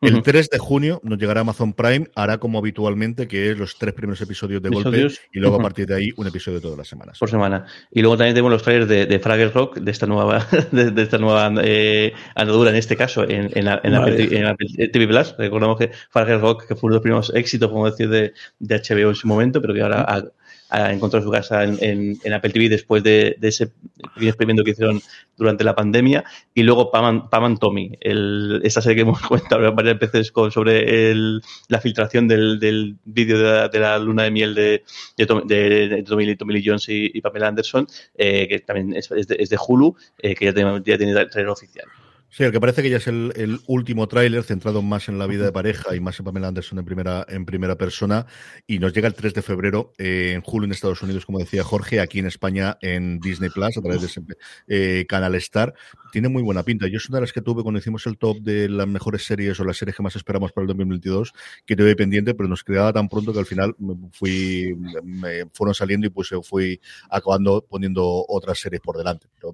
[0.00, 3.92] El 3 de junio nos llegará Amazon Prime, hará como habitualmente, que es los tres
[3.92, 7.18] primeros episodios de golpe y luego a partir de ahí un episodio todas las semanas.
[7.18, 7.66] Por semana.
[7.90, 11.18] Y luego también tenemos los trailers de, de Fraggle Rock, de esta nueva, de, esta
[11.18, 15.34] nueva eh, andadura, en este caso, en, en, la, en, TV Plus.
[15.36, 18.76] Recordamos que Fraggle Rock, que fue uno de los primeros éxitos, como decir, de, de
[18.76, 20.24] HBO en su momento, pero que ahora ha,
[20.70, 23.72] ha encontrado su casa en, en, Apple TV después de, de, ese
[24.20, 25.00] experimento que hicieron
[25.36, 26.24] durante la pandemia.
[26.54, 31.10] Y luego Pam, and Tommy, el, esta serie que hemos comentado varias veces con, sobre
[31.10, 34.84] el, la filtración del, del vídeo de, la luna de miel de,
[35.16, 39.50] de, de Tommy, Tommy, Lee Jones y, Pamela Anderson, eh, que también es, de, es
[39.50, 41.86] de Hulu, eh, que ya tiene, ya tiene trailer oficial.
[42.32, 45.44] Sí, el que parece que ya es el, último tráiler centrado más en la vida
[45.44, 48.24] de pareja y más en Pamela Anderson en primera, en primera persona.
[48.68, 51.64] Y nos llega el 3 de febrero eh, en julio en Estados Unidos, como decía
[51.64, 54.22] Jorge, aquí en España en Disney Plus, a través de ese
[54.68, 55.74] eh, canal Star.
[56.12, 56.86] Tiene muy buena pinta.
[56.86, 59.58] Yo es una de las que tuve cuando hicimos el top de las mejores series
[59.58, 61.32] o las series que más esperamos para el 2022,
[61.66, 63.74] que tuve pendiente, pero nos quedaba tan pronto que al final
[64.12, 69.26] fui, me fueron saliendo y pues fui acabando poniendo otras series por delante.
[69.34, 69.52] Pero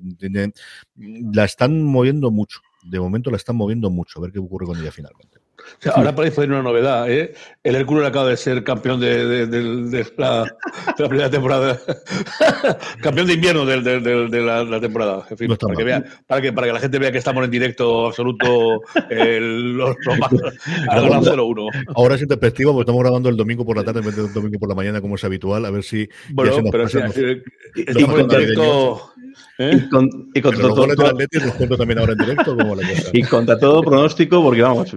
[1.33, 4.79] la están moviendo mucho de momento la están moviendo mucho, a ver qué ocurre con
[4.79, 5.38] ella finalmente.
[5.94, 7.11] ahora parece una novedad.
[7.11, 7.35] ¿eh?
[7.62, 10.46] El Hércules acaba de ser campeón de, la,
[10.96, 11.81] primera temporada.
[13.03, 13.77] campeón de invierno de,
[14.40, 15.27] la, temporada.
[15.31, 17.51] En fin, para, que vea, para, que, para que la gente vea que estamos en
[17.51, 18.81] directo absoluto.
[19.11, 19.96] los,
[21.94, 24.27] Ahora es en perspectiva, porque estamos grabando el domingo por la tarde en vez de
[24.27, 25.64] el domingo por la mañana, como es habitual.
[25.64, 26.09] A ver si.
[26.31, 29.12] Bueno, pero si, estamos en directo.
[29.59, 29.72] ¿Eh?
[29.75, 32.57] Y, con, y contra todo, también ahora en directo,
[33.12, 34.94] Y contra todo pronóstico, porque vamos,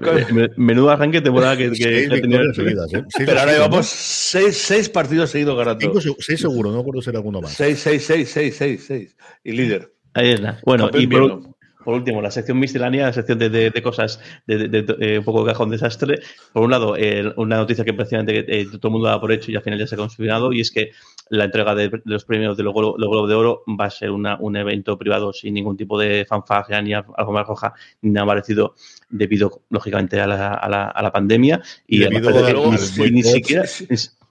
[0.57, 3.03] menudo arranque temporada que, que, que seguidas, ¿eh?
[3.17, 6.01] Pero ahora llevamos seis, seis, partidos seguidos ganando.
[6.19, 7.53] seis seguro, no acuerdo si era alguno más.
[7.53, 9.15] Seis, seis, seis, seis, seis, seis.
[9.43, 9.93] Y líder.
[10.13, 10.59] Ahí está.
[10.65, 11.41] Bueno, y por,
[11.85, 15.69] por último, la sección miscelánea, la sección de, cosas de, eh, un poco de cajón
[15.69, 16.19] desastre.
[16.51, 16.95] Por un lado,
[17.37, 19.87] una noticia que prácticamente eh, todo el mundo da por hecho y al final ya
[19.87, 20.91] se ha confirmado, y es que
[21.29, 24.97] la entrega de, los premios de los Globos de Oro va a ser un evento
[24.97, 28.75] privado sin ningún tipo de fanfarria ni algo más roja ni nada parecido,
[29.09, 31.61] debido, lógicamente, a la, a la, pandemia.
[31.87, 33.65] Y debido a, ni, siquiera.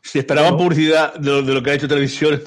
[0.01, 2.41] Si esperaban publicidad de lo, que ha hecho televisión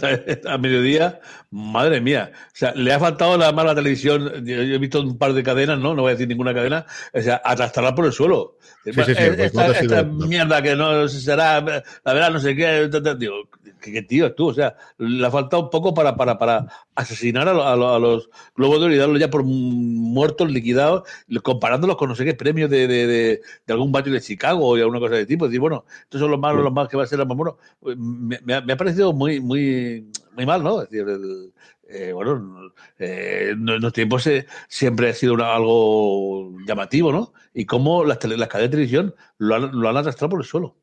[0.47, 1.19] a mediodía,
[1.51, 2.31] madre mía.
[2.47, 4.43] O sea, le ha faltado la mala televisión.
[4.45, 5.93] Yo, he visto un par de cadenas, ¿no?
[5.93, 6.85] No voy a decir ninguna cadena.
[7.13, 8.57] O sea, atrastarla por el suelo.
[8.83, 12.89] Sí, sí, sí, esta, mierda que no será, la verdad, no sé qué.
[13.19, 13.35] Digo,
[13.81, 14.47] ¿qué, tío tú?
[14.47, 18.85] O sea, le ha faltado un poco para, para, para asesinar a, los globos de
[18.85, 21.03] oro y darlos ya por muertos, liquidados,
[21.43, 23.41] comparándolos con no sé qué premios de, de, de,
[23.73, 25.45] algún barrio de Chicago o alguna cosa de tipo.
[25.45, 27.57] Decir, bueno, estos son los malos, los más que va a ser la más bueno.
[27.81, 30.81] Me, me, ha, parecido muy, muy, muy mal, ¿no?
[30.81, 31.51] Es decir, el,
[31.93, 34.29] eh, bueno, eh, en los tiempos
[34.67, 37.33] siempre ha sido algo llamativo, ¿no?
[37.53, 40.77] Y cómo las, las cadenas de televisión lo han, lo han arrastrado por el suelo.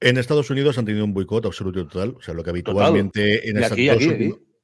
[0.00, 2.14] En Estados Unidos han tenido un boicot absoluto y total.
[2.18, 4.06] O sea, lo que habitualmente en esas dos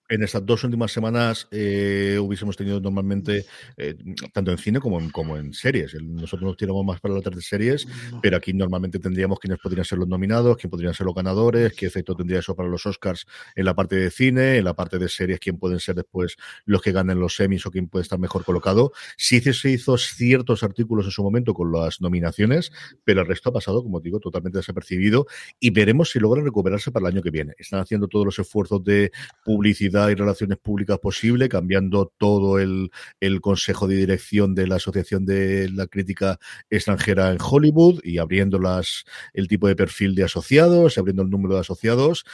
[0.08, 3.44] en estas dos últimas semanas eh, hubiésemos tenido normalmente,
[3.76, 3.94] eh,
[4.32, 5.94] tanto en cine como en, como en series.
[6.02, 7.86] Nosotros nos tiramos más para las de series,
[8.22, 11.86] pero aquí normalmente tendríamos quiénes podrían ser los nominados, quién podrían ser los ganadores, qué
[11.86, 15.08] efecto tendría eso para los Oscars en la parte de cine, en la parte de
[15.08, 18.44] series, quién pueden ser después los que ganen los semis o quién puede estar mejor
[18.44, 18.92] colocado.
[19.16, 22.72] Sí se hizo ciertos artículos en su momento con las nominaciones,
[23.04, 25.26] pero el resto ha pasado, como digo, totalmente desapercibido
[25.60, 27.54] y veremos si logran recuperarse para el año que viene.
[27.58, 29.10] Están haciendo todos los esfuerzos de
[29.44, 35.26] publicidad y relaciones públicas posible, cambiando todo el, el consejo de dirección de la Asociación
[35.26, 36.38] de la Crítica
[36.70, 41.54] Extranjera en Hollywood y abriendo las, el tipo de perfil de asociados, abriendo el número
[41.54, 42.24] de asociados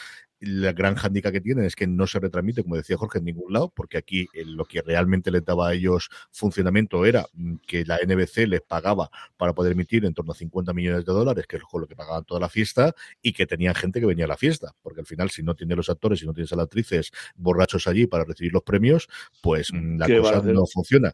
[0.45, 3.53] la gran hándicap que tienen es que no se retransmite, como decía Jorge, en ningún
[3.53, 7.85] lado, porque aquí eh, lo que realmente les daba a ellos funcionamiento era mm, que
[7.85, 11.57] la NBC les pagaba para poder emitir en torno a 50 millones de dólares, que
[11.57, 14.29] es con lo que pagaban toda la fiesta, y que tenían gente que venía a
[14.29, 16.65] la fiesta, porque al final, si no tienes los actores, si no tienes a las
[16.65, 19.09] actrices borrachos allí para recibir los premios,
[19.41, 21.13] pues mm, la cosa no funciona.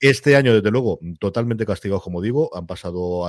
[0.00, 3.26] Este año, desde luego, totalmente castigados, como digo, han pasado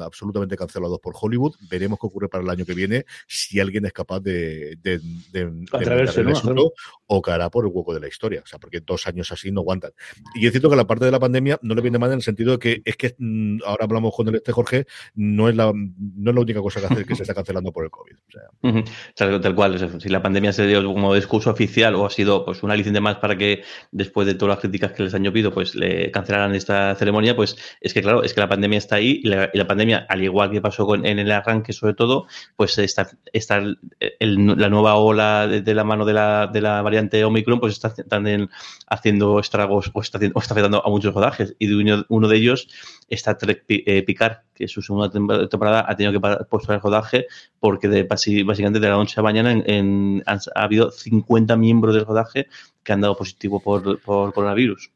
[0.00, 1.54] absolutamente cancelados por Hollywood.
[1.70, 4.98] Veremos qué ocurre para el año que viene si alguien es capaz de, de,
[5.32, 5.66] de,
[7.06, 8.42] o cara por el hueco de la historia.
[8.44, 9.92] O sea, porque dos años así no aguantan.
[10.34, 12.22] Y es cierto que la parte de la pandemia no le viene mal en el
[12.22, 15.72] sentido de que es que mm, ahora hablamos con el este Jorge, no es la,
[15.74, 18.14] no es la única cosa que, que se está cancelando por el COVID.
[18.14, 19.40] O sea.
[19.40, 22.76] tal cual, si la pandemia se dio como discurso oficial o ha sido pues una
[22.76, 26.10] licencia más para que después de todas las críticas que les han llovido, pues le
[26.10, 29.66] cancelaran esta ceremonia, pues es que claro, es que la pandemia está ahí y la,
[29.66, 34.68] pandemia, al igual que pasó con, en el arranque sobre todo, pues está, está la
[34.68, 38.50] nueva ola de, la mano de la, de la variante Omicron, pues está también
[38.88, 42.68] haciendo estragos o está, está afectando a muchos rodajes y uno, de ellos
[43.08, 45.10] está Trek eh, Picar, que su segunda
[45.48, 47.26] temporada ha tenido que posponer el rodaje
[47.60, 52.48] porque de, básicamente de la noche a mañana en, ha habido 50 miembros del rodaje
[52.82, 54.90] que han dado positivo por, por coronavirus.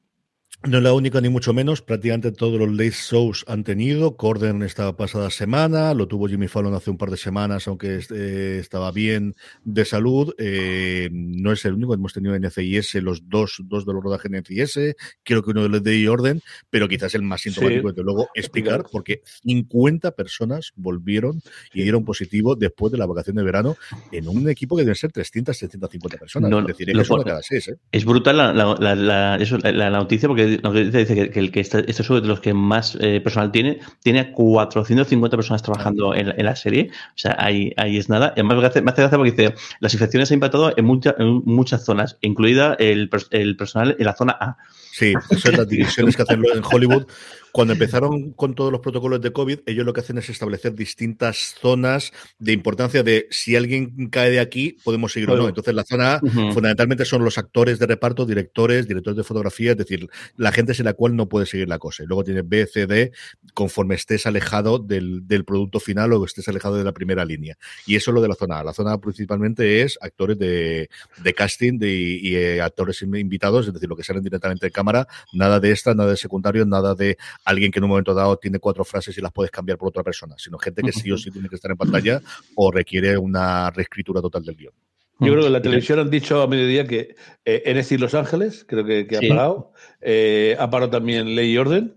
[0.63, 4.19] No es la única ni mucho menos, prácticamente todos los late shows han tenido.
[4.19, 8.59] Corden esta pasada semana, lo tuvo Jimmy Fallon hace un par de semanas, aunque eh,
[8.61, 10.35] estaba bien de salud.
[10.37, 14.31] Eh, no es el único, hemos tenido en NCIS los dos, dos de los rodajes
[14.31, 18.03] en NCIS, creo que uno de los de Orden, pero quizás el más sintomático, desde
[18.03, 21.41] luego, explicar, porque 50 personas volvieron
[21.73, 23.79] y dieron positivo después de la vacación de verano
[24.13, 26.53] en un equipo que debe ser 300, 750 personas.
[26.53, 27.79] es decir, es, cada seis, ¿eh?
[27.91, 32.41] es brutal la, la, la noticia porque dice que, el que este, este de los
[32.41, 36.91] que más eh, personal tiene, tiene 450 personas trabajando en, la serie.
[36.93, 38.33] O sea, ahí, ahí es nada.
[38.37, 42.19] Y además me hace, gracia porque dice, las infecciones han impactado en, en muchas zonas,
[42.21, 44.57] incluida el, el personal en la zona A.
[44.93, 47.07] Sí, son las divisiones que hacen en Hollywood
[47.53, 51.57] Cuando empezaron con todos los protocolos de COVID, ellos lo que hacen es establecer distintas
[51.61, 55.49] zonas de importancia de si alguien cae de aquí, podemos seguir o no.
[55.49, 59.77] Entonces, la zona A, fundamentalmente son los actores de reparto, directores, directores de fotografía, es
[59.77, 62.03] decir, la gente sin la cual no puede seguir la cosa.
[62.03, 63.13] Y luego tiene B, C, D,
[63.55, 67.57] conforme estés alejado del, producto final o estés alejado de la primera línea.
[67.87, 68.65] Y eso es lo de la zona A.
[68.65, 70.89] La zona A principalmente es actores de,
[71.37, 75.61] casting de, y, eh, actores invitados, es decir, lo que salen directamente de cámara, nada
[75.61, 78.85] de esta, nada de secundario, nada de alguien que en un momento dado tiene cuatro
[78.85, 81.49] frases y las puedes cambiar por otra persona, sino gente que sí o sí tiene
[81.49, 82.21] que estar en pantalla
[82.55, 84.73] o requiere una reescritura total del guion.
[85.21, 88.65] Yo creo que en la televisión han dicho a mediodía que eh, NSI Los Ángeles,
[88.67, 91.95] creo que, ha parado, eh, ha parado también Ley y Orden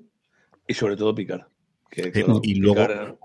[0.68, 1.48] y sobre todo Picar.
[2.44, 3.18] y luego,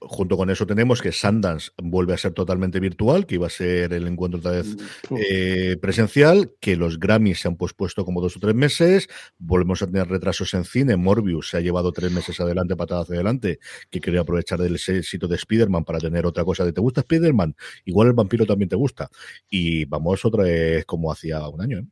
[0.00, 3.92] junto con eso tenemos que Sundance vuelve a ser totalmente virtual, que iba a ser
[3.92, 4.76] el encuentro otra vez
[5.10, 9.08] mm, eh, presencial, que los Grammys se han pospuesto como dos o tres meses,
[9.38, 13.58] volvemos a tener retrasos en cine, Morbius se ha llevado tres meses adelante, patadas adelante,
[13.90, 17.54] que quería aprovechar del éxito de Spider-Man para tener otra cosa de ¿te gusta Spider-Man?
[17.84, 19.10] Igual el vampiro también te gusta.
[19.50, 21.84] Y vamos otra vez como hacía un año, ¿eh?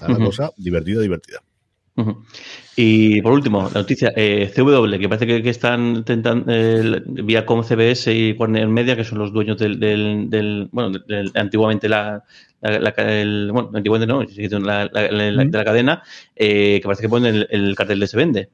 [0.00, 1.42] la cosa divertida, divertida.
[2.74, 7.62] Y por último, la noticia, eh, CW, que parece que, están intentando, eh, vía con
[7.64, 10.98] CBS y Warner Media, que son los dueños del, del, bueno,
[11.34, 12.24] antiguamente la,
[12.62, 14.22] el, bueno, antiguamente no,
[14.60, 16.02] la, de la cadena,
[16.34, 18.48] eh, que parece que ponen el, el cartel de se vende.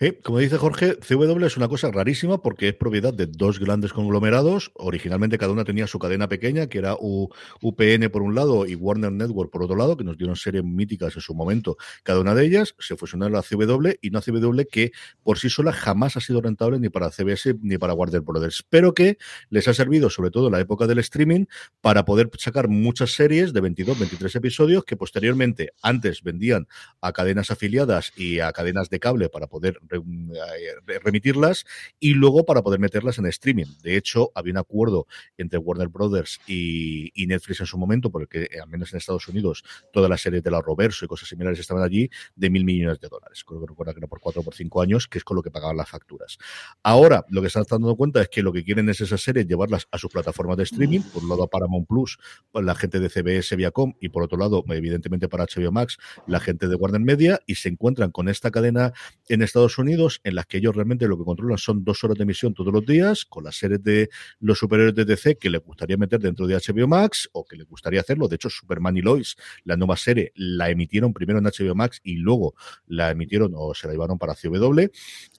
[0.00, 3.92] Eh, como dice Jorge, CW es una cosa rarísima porque es propiedad de dos grandes
[3.92, 4.70] conglomerados.
[4.74, 9.10] Originalmente cada una tenía su cadena pequeña, que era UPN por un lado y Warner
[9.10, 11.78] Network por otro lado, que nos dieron series míticas en su momento.
[12.04, 14.92] Cada una de ellas se fusionaron a CW y una CW que
[15.24, 18.94] por sí sola jamás ha sido rentable ni para CBS ni para Warner Brothers, pero
[18.94, 19.18] que
[19.50, 21.46] les ha servido, sobre todo en la época del streaming,
[21.80, 26.68] para poder sacar muchas series de 22, 23 episodios que posteriormente antes vendían
[27.00, 31.64] a cadenas afiliadas y a cadenas de cable para poder eh, remitirlas
[32.00, 33.66] y luego para poder meterlas en streaming.
[33.82, 38.60] De hecho, había un acuerdo entre Warner Brothers y, Netflix en su momento, porque eh,
[38.62, 41.82] al menos en Estados Unidos todas las series de la Roverso y cosas similares estaban
[41.82, 43.44] allí, de mil millones de dólares.
[43.44, 45.42] Creo que recuerda que era por cuatro o por cinco años, que es con lo
[45.42, 46.38] que pagaban las facturas.
[46.82, 49.88] Ahora, lo que están dando cuenta es que lo que quieren es esas series llevarlas
[49.90, 52.18] a sus plataformas de streaming, por un lado a Paramount Plus,
[52.54, 56.68] la gente de CBS Viacom, y por otro lado, evidentemente para HBO Max, la gente
[56.68, 58.92] de Warner Media, y se encuentran con esta cadena
[59.28, 62.52] en Estados En las que ellos realmente lo que controlan son dos horas de emisión
[62.52, 64.10] todos los días, con las series de
[64.40, 67.66] los superiores de DC que les gustaría meter dentro de HBO Max o que les
[67.66, 68.26] gustaría hacerlo.
[68.26, 72.16] De hecho, Superman y Lois, la nueva serie, la emitieron primero en HBO Max y
[72.16, 72.54] luego
[72.86, 74.86] la emitieron o se la llevaron para CW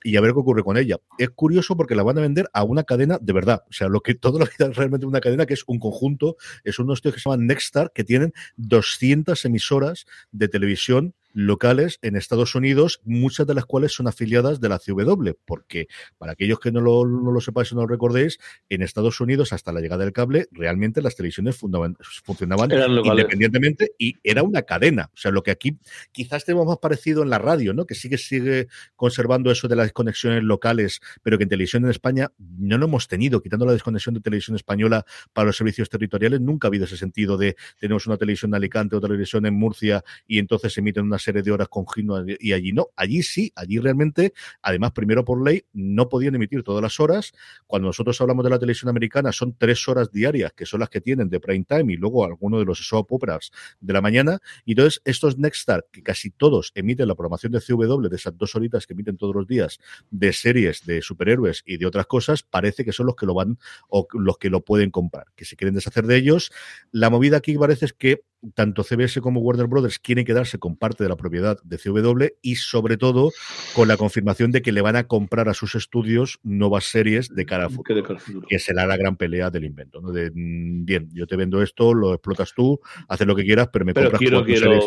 [0.04, 0.98] y a ver qué ocurre con ella.
[1.18, 3.64] Es curioso porque la van a vender a una cadena de verdad.
[3.70, 6.38] O sea, lo que todo lo que es realmente una cadena que es un conjunto,
[6.64, 12.16] es unos tíos que se llaman Nextstar, que tienen 200 emisoras de televisión locales en
[12.16, 15.88] Estados Unidos, muchas de las cuales son afiliadas de la CW, porque
[16.18, 18.40] para aquellos que no lo, no lo sepáis o no lo recordéis,
[18.70, 24.44] en Estados Unidos, hasta la llegada del cable, realmente las televisiones funcionaban independientemente y era
[24.44, 25.10] una cadena.
[25.14, 25.78] O sea, lo que aquí
[26.12, 27.86] quizás tenemos más parecido en la radio, ¿no?
[27.86, 32.32] Que sigue, sigue conservando eso de las conexiones locales, pero que en televisión en España
[32.38, 36.68] no lo hemos tenido, quitando la desconexión de televisión española para los servicios territoriales, nunca
[36.68, 40.40] ha habido ese sentido de tenemos una televisión en Alicante, otra televisión en Murcia y
[40.40, 42.88] entonces emiten una serie de horas continuas y allí no.
[42.96, 47.34] Allí sí, allí realmente, además, primero por ley, no podían emitir todas las horas.
[47.68, 51.02] Cuando nosotros hablamos de la televisión americana, son tres horas diarias, que son las que
[51.02, 54.40] tienen de prime time y luego algunos de los soap operas de la mañana.
[54.66, 58.56] Y entonces, estos Nextstar, que casi todos emiten la programación de CW, de esas dos
[58.56, 59.80] horitas que emiten todos los días,
[60.10, 63.58] de series de superhéroes y de otras cosas, parece que son los que lo van
[63.88, 66.52] o los que lo pueden comprar, que se quieren deshacer de ellos.
[66.92, 68.24] La movida aquí parece es que
[68.54, 72.56] tanto CBS como Warner Brothers quieren quedarse con parte de la propiedad de CW y
[72.56, 73.32] sobre todo
[73.76, 77.46] con la confirmación de que le van a comprar a sus estudios nuevas series de
[77.46, 78.04] cara a futuro,
[78.48, 80.02] que será la gran pelea del invento.
[80.02, 80.12] ¿no?
[80.12, 83.86] De, mm, bien, yo te vendo esto, lo explotas tú, haces lo que quieras, pero
[83.86, 84.86] me compras quiero, cuatro series.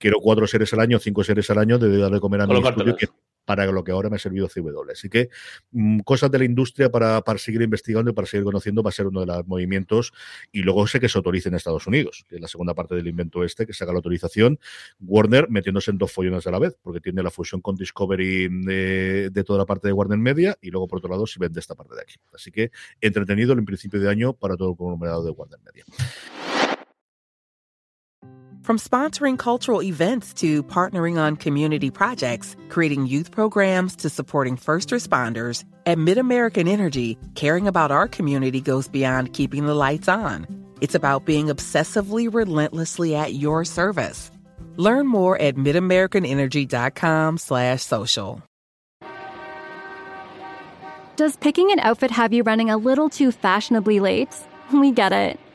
[0.00, 2.96] Quiero cuatro series al año, cinco series al año, de darle comer a mi estudio,
[2.96, 3.06] que
[3.44, 4.92] para lo que ahora me ha servido CW.
[4.92, 5.28] Así que
[5.72, 8.92] mm, cosas de la industria para, para, seguir investigando y para seguir conociendo va a
[8.92, 10.14] ser uno de los movimientos.
[10.52, 13.08] Y luego sé que se autorice en Estados Unidos, que es la segunda parte del
[13.08, 14.58] invento este, que se haga la autorización.
[15.00, 19.28] Warner metiéndose en dos follones a la vez, porque tiene la fusión con Discovery de,
[19.30, 21.74] de toda la parte de Warner Media y luego, por otro lado, si vende esta
[21.74, 22.14] parte de aquí.
[22.32, 22.70] Así que
[23.02, 25.84] entretenido en principio de año para todo el conglomerado de Warner Media.
[28.62, 34.90] From sponsoring cultural events to partnering on community projects, creating youth programs to supporting first
[34.90, 40.46] responders, at MidAmerican Energy, caring about our community goes beyond keeping the lights on.
[40.82, 44.30] It's about being obsessively relentlessly at your service.
[44.76, 48.42] Learn more at midamericanenergy.com slash social.
[51.16, 54.36] Does picking an outfit have you running a little too fashionably late?
[54.72, 55.40] We get it.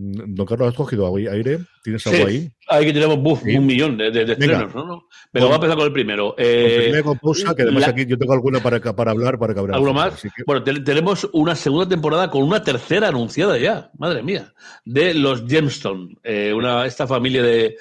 [0.00, 1.58] Don Carlos, ¿has cogido aire?
[1.82, 2.52] ¿Tienes algo Sí, ahí?
[2.68, 3.56] ahí que tenemos Sí.
[3.56, 4.86] un millón de, de- de estrenos, ¿no?
[4.86, 5.08] no.
[5.32, 6.34] Pero vamos a empezar con el primero.
[6.38, 7.18] Eh, con
[7.56, 9.76] que además la- aquí yo tengo alguna para, para hablar, para cabrear.
[9.76, 10.22] ¿Algo más?
[10.22, 14.52] Que- Bueno, te- tenemos una segunda temporada con una tercera anunciada ya, madre mía,
[14.84, 17.76] de los Gemstone, eh, una, esta familia de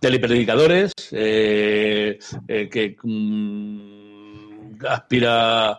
[0.00, 5.70] telepredicadores eh, eh, que mm, aspira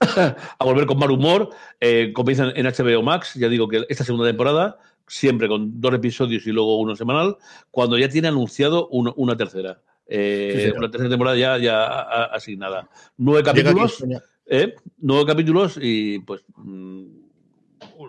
[0.00, 1.50] a volver con mal humor.
[1.80, 6.46] Eh, comienzan en HBO Max, ya digo que esta segunda temporada, siempre con dos episodios
[6.46, 7.36] y luego uno semanal,
[7.70, 9.80] cuando ya tiene anunciado uno- una tercera.
[10.06, 11.84] Eh, Sí, una tercera temporada ya, ya
[12.24, 12.88] asignada.
[13.16, 14.04] Nueve capítulos.
[14.46, 14.74] ¿eh?
[14.98, 17.04] Nueve capítulos y pues mm,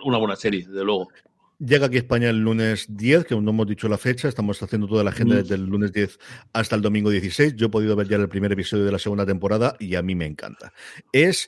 [0.06, 1.08] una buena serie, desde luego.
[1.58, 4.62] Llega aquí a España el lunes 10, que aún no hemos dicho la fecha, estamos
[4.62, 5.38] haciendo toda la agenda Mm.
[5.38, 6.20] desde el lunes 10
[6.52, 7.56] hasta el domingo 16.
[7.56, 10.16] Yo he podido ver ya el primer episodio de la segunda temporada y a mí
[10.16, 10.74] me encanta.
[11.14, 11.48] Es.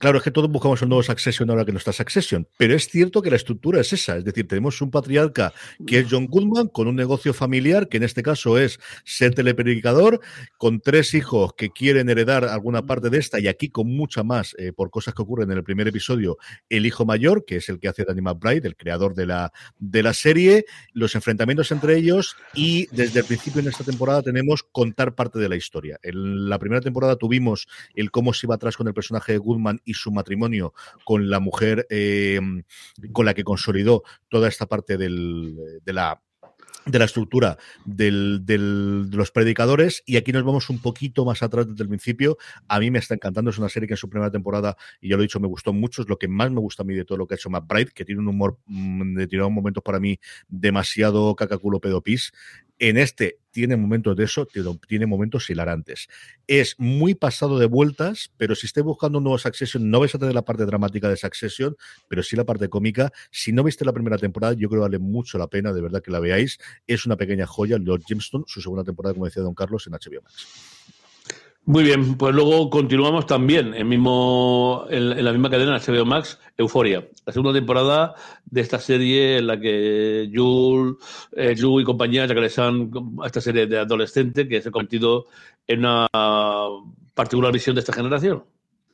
[0.00, 2.88] Claro, es que todos buscamos un nuevo Succession ahora que no está Succession, pero es
[2.88, 4.16] cierto que la estructura es esa.
[4.16, 5.52] Es decir, tenemos un patriarca
[5.86, 10.20] que es John Goodman con un negocio familiar, que en este caso es ser telepredicador,
[10.56, 14.54] con tres hijos que quieren heredar alguna parte de esta y aquí con mucha más
[14.56, 16.38] eh, por cosas que ocurren en el primer episodio
[16.70, 20.02] el hijo mayor, que es el que hace Danny McBride, el creador de la, de
[20.02, 25.14] la serie, los enfrentamientos entre ellos y desde el principio en esta temporada tenemos contar
[25.14, 25.98] parte de la historia.
[26.02, 29.82] En la primera temporada tuvimos el cómo se iba atrás con el personaje de Goodman
[29.90, 30.72] y su matrimonio
[31.04, 32.40] con la mujer eh,
[33.12, 36.20] con la que consolidó toda esta parte de la
[36.86, 41.82] de la estructura de los predicadores y aquí nos vamos un poquito más atrás desde
[41.82, 42.38] el principio.
[42.68, 45.16] A mí me está encantando, es una serie que en su primera temporada, y ya
[45.16, 47.04] lo he dicho, me gustó mucho, es lo que más me gusta a mí de
[47.04, 50.00] todo lo que ha hecho McBride, que tiene un humor mm, de tirado momentos para
[50.00, 50.18] mí
[50.48, 52.32] demasiado cacaculo pedopis.
[52.80, 56.08] En este tiene momentos de eso, tiene, momentos hilarantes.
[56.46, 60.18] Es muy pasado de vueltas, pero si estáis buscando un nuevo Succession, no vais a
[60.18, 61.76] tener la parte dramática de Succession,
[62.08, 63.12] pero sí la parte cómica.
[63.30, 66.02] Si no viste la primera temporada, yo creo que vale mucho la pena, de verdad
[66.02, 66.58] que la veáis.
[66.86, 70.22] Es una pequeña joya, Lord Gemstone, su segunda temporada, como decía Don Carlos, en HBO
[70.22, 70.69] Max.
[71.70, 76.36] Muy bien, pues luego continuamos también en, mismo, en, en la misma cadena HBO Max,
[76.58, 80.96] Euforia, la segunda temporada de esta serie en la que Jules,
[81.30, 82.90] eh, y compañía regresan
[83.22, 85.26] a esta serie de adolescente que se ha convertido
[85.68, 86.08] en una
[87.14, 88.42] particular visión de esta generación.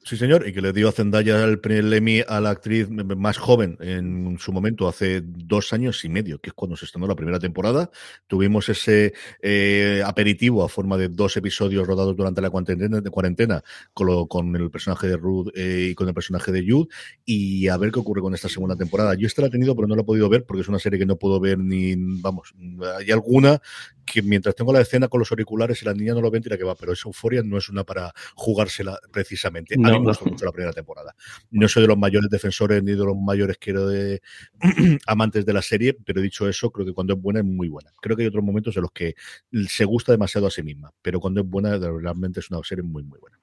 [0.09, 3.39] Sí, señor, y que le dio a Zendaya el primer Emmy a la actriz más
[3.39, 7.17] joven en su momento, hace dos años y medio, que es cuando se estrenó la
[7.17, 7.91] primera temporada.
[8.29, 14.07] Tuvimos ese eh, aperitivo a forma de dos episodios rodados durante la cuarentena, cuarentena con,
[14.07, 16.87] lo- con el personaje de Ruth eh, y con el personaje de Jude,
[17.25, 19.15] y a ver qué ocurre con esta segunda temporada.
[19.17, 21.01] Yo esta la he tenido, pero no la he podido ver porque es una serie
[21.01, 22.55] que no puedo ver ni, vamos,
[22.97, 23.61] hay alguna
[24.07, 26.57] que mientras tengo la escena con los auriculares y la niña no lo ven, tira
[26.57, 29.77] que va, pero esa euforia no es una para jugársela precisamente.
[29.83, 30.11] A No, mí me no.
[30.11, 31.15] gustó mucho la primera temporada.
[31.51, 34.23] No soy de los mayores defensores ni de los mayores quiero de
[35.07, 37.93] amantes de la serie, pero dicho eso, creo que cuando es buena es muy buena.
[38.01, 39.15] Creo que hay otros momentos en los que
[39.69, 43.03] se gusta demasiado a sí misma, pero cuando es buena realmente es una serie muy
[43.03, 43.39] muy buena.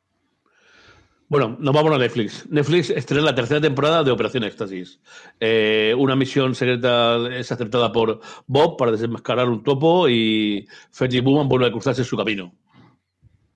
[1.29, 2.45] Bueno, nos vamos a Netflix.
[2.49, 4.99] Netflix estrena la tercera temporada de Operación Éxtasis.
[5.39, 11.47] Eh, una misión secreta es aceptada por Bob para desenmascarar un topo y Fergie Bowman
[11.49, 12.53] vuelve a cruzarse su camino.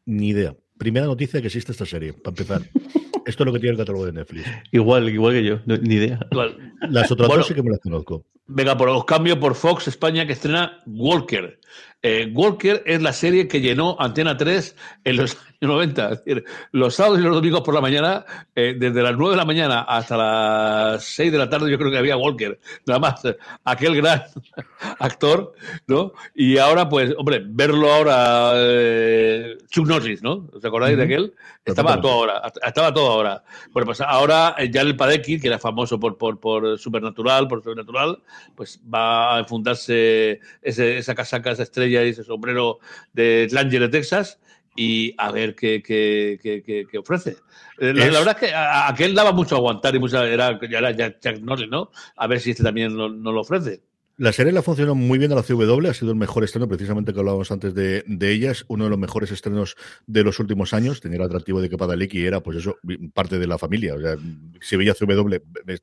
[0.06, 0.56] Ni idea.
[0.78, 2.62] Primera noticia que existe esta serie, para empezar.
[3.26, 4.48] Esto es lo que tiene el catálogo de Netflix.
[4.72, 6.26] Igual, igual que yo, no- ni idea.
[6.32, 6.74] Igual.
[6.90, 7.42] Las otras Bueno.
[7.42, 8.26] dos sí que me las conozco.
[8.50, 11.60] Venga, por los cambios por Fox España que estrena Walker.
[12.04, 16.12] Eh, Walker es la serie que llenó Antena 3 en los años 90.
[16.12, 18.24] Es decir, los sábados y los domingos por la mañana,
[18.56, 21.90] eh, desde las 9 de la mañana hasta las 6 de la tarde, yo creo
[21.92, 22.60] que había Walker.
[22.86, 23.22] Nada más,
[23.66, 24.22] aquel gran
[25.00, 25.54] actor,
[25.88, 26.14] ¿no?
[26.36, 30.48] Y ahora, pues, hombre, verlo ahora, eh, Chuck Norris, ¿no?
[30.54, 31.14] ¿Os acordáis de Ujú.
[31.14, 31.34] aquel?
[31.66, 33.44] Estaba a toda hora, estaba a toda hora.
[33.72, 37.62] Bueno, pues ahora eh, ya el Padecki, que era famoso por, por, por Supernatural, por
[37.62, 38.20] Sobrenatural,
[38.56, 42.80] pues va a enfundarse ese- esa casaca, esa estrella y ese sombrero
[43.14, 44.40] de Langer de Texas
[44.76, 47.38] y a ver qué, qué, qué, ofrece.
[47.80, 50.26] Eh, La, Es- la verdad es que a- aquel daba mucho a aguantar y mucha,
[50.28, 51.92] era, ya era Jack, Jack Norris, ¿no?
[52.16, 53.82] A ver si este también no lo ofrece.
[54.20, 57.14] La serie la funcionó muy bien a la CW, ha sido el mejor estreno, precisamente
[57.14, 59.76] que hablábamos antes de, de ella, es uno de los mejores estrenos
[60.08, 62.78] de los últimos años, tenía el atractivo de que Padalecki era, pues eso,
[63.14, 64.16] parte de la familia, o sea,
[64.60, 65.36] si veía CW,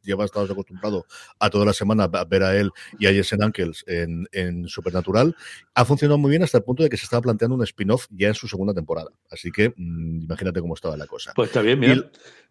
[0.03, 1.07] lleva estado acostumbrado
[1.39, 5.37] a toda la semana a ver a él y a Jensen Ankles en, en Supernatural,
[5.73, 8.27] ha funcionado muy bien hasta el punto de que se estaba planteando un spin-off ya
[8.27, 11.33] en su segunda temporada, así que mmm, imagínate cómo estaba la cosa.
[11.37, 11.95] Pues está bien, mira.
[11.95, 12.11] Y,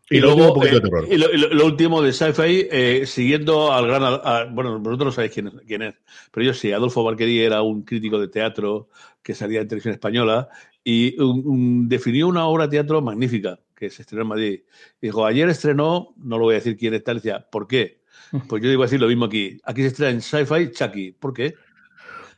[0.09, 0.69] y, luego, eh,
[1.09, 4.03] y, lo, y lo, lo, último de Sci-Fi, eh, siguiendo al gran.
[4.03, 5.95] A, bueno, vosotros no sabéis quién, quién, es,
[6.31, 6.71] pero yo sí.
[6.71, 8.89] Adolfo Barquerí era un crítico de teatro
[9.21, 10.49] que salía en televisión española
[10.83, 14.59] y un, un, definió una obra de teatro magnífica que se estrenó en Madrid.
[15.01, 18.01] Dijo: Ayer estrenó, no lo voy a decir quién está, decía, ¿por qué?
[18.49, 19.59] Pues yo digo a decir lo mismo aquí.
[19.63, 21.11] Aquí se estrena en Sci-Fi Chucky.
[21.13, 21.53] ¿Por qué?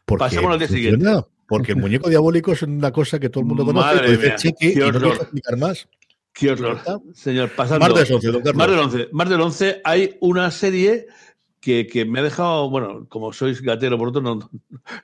[0.05, 1.05] Porque Pasamos al día siguiente.
[1.47, 3.95] Porque el muñeco diabólico es una cosa que todo el mundo conoce.
[3.95, 5.88] Madre mía, y no explicar más.
[6.36, 6.82] Qué horror,
[7.14, 7.50] señor.
[7.56, 7.88] Pasando.
[7.94, 8.68] Del 11, don Carlos.
[8.68, 9.10] Del 11.
[9.14, 11.08] Más del 11 hay una serie
[11.62, 14.50] que, que, me ha dejado, bueno, como sois gatero por otro, no, no,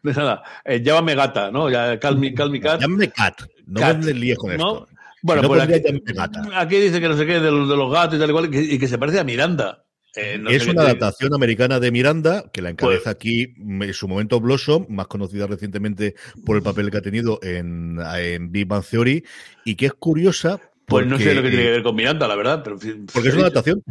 [0.04, 0.44] no es nada.
[0.66, 1.70] Eh, llámame gata, ¿no?
[1.70, 2.82] Ya, calmi, calmi cat.
[2.82, 3.44] Llámame cat.
[3.66, 4.74] No cat, me líes con ¿no?
[4.74, 4.88] esto.
[5.22, 6.42] Bueno, si pues aquí, gata.
[6.54, 8.46] aquí, dice que no sé qué, de los, de los gatos y tal y cual,
[8.48, 9.86] y que, y que se parece a Miranda.
[10.16, 14.10] Eh, no es una adaptación americana de Miranda, que la encabeza pues, aquí en su
[14.10, 16.16] momento Blossom, más conocida recientemente
[16.46, 19.24] por el papel que ha tenido en, en Big Bang Theory,
[19.64, 20.60] y que es curiosa
[20.92, 22.62] pues no sé lo que tiene que ver con Miranda, la verdad.
[22.64, 23.82] Pero, porque es una adaptación.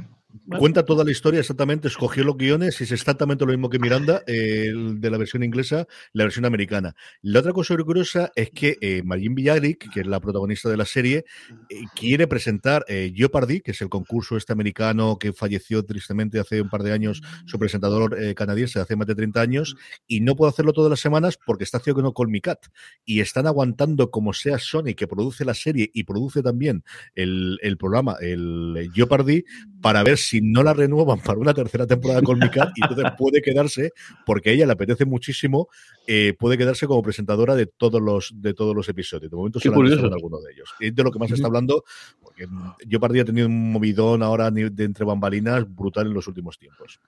[0.59, 4.23] Cuenta toda la historia exactamente, escogió los guiones y es exactamente lo mismo que Miranda,
[4.27, 6.95] de la versión inglesa, la versión americana.
[7.23, 10.85] La otra cosa curiosa es que eh, Marlene Villaric, que es la protagonista de la
[10.85, 11.25] serie,
[11.69, 16.61] eh, quiere presentar eh, Jeopardy, que es el concurso este americano que falleció tristemente hace
[16.61, 19.77] un par de años, su presentador eh, canadiense hace más de 30 años,
[20.07, 22.67] y no puede hacerlo todas las semanas porque está haciendo con Mi Cat.
[23.05, 27.77] Y están aguantando como sea Sony, que produce la serie y produce también el, el
[27.77, 29.45] programa, el Jeopardy,
[29.81, 33.43] para ver si no la renuevan para una tercera temporada con Mika y entonces puede
[33.43, 33.93] quedarse,
[34.25, 35.69] porque a ella le apetece muchísimo,
[36.07, 39.31] eh, puede quedarse como presentadora de todos los, de todos los episodios.
[39.31, 40.71] De momento se han en alguno de ellos.
[40.79, 41.85] Es de lo que más se está hablando,
[42.23, 42.47] porque
[42.87, 47.01] yo partí ha tenido un movidón ahora de entre bambalinas brutal en los últimos tiempos.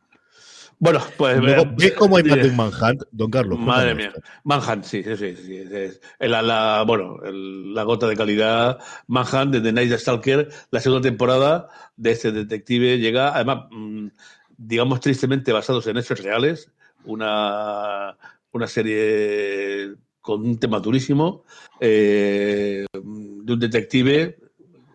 [0.78, 1.38] Bueno, pues.
[1.38, 3.58] Luego, ¿Ves cómo hay más de un Manhunt, don Carlos?
[3.58, 4.12] Madre mía.
[4.44, 5.36] Manhunt, sí, sí, sí.
[5.36, 5.98] sí, sí.
[6.20, 8.78] La, la, bueno, el, la gota de calidad.
[9.06, 14.08] Manhunt de The Night Stalker, la segunda temporada de este detective llega, además, mmm,
[14.56, 16.70] digamos tristemente basados en hechos reales.
[17.04, 18.16] Una,
[18.52, 21.44] una serie con un tema durísimo
[21.80, 24.38] eh, de un detective,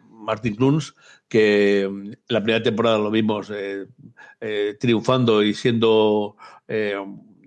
[0.09, 0.95] Martin Kluns,
[1.27, 3.87] que la primera temporada lo vimos eh,
[4.41, 6.95] eh, triunfando y siendo, eh,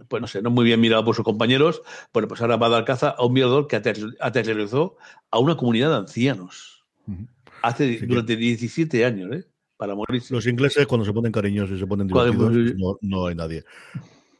[0.09, 1.83] pues no sé, no muy bien mirado por sus compañeros,
[2.13, 4.97] bueno, pues ahora va a dar caza a un violador que aterrorizó
[5.31, 6.85] a una comunidad de ancianos.
[7.07, 7.29] Uh -huh.
[7.63, 8.41] Hace, sí, durante que...
[8.41, 9.45] 17 años, ¿eh?
[9.77, 10.35] Para morirse.
[10.35, 13.65] Los ingleses, cuando se ponen cariñosos y se ponen divertidos, no, no hay nadie.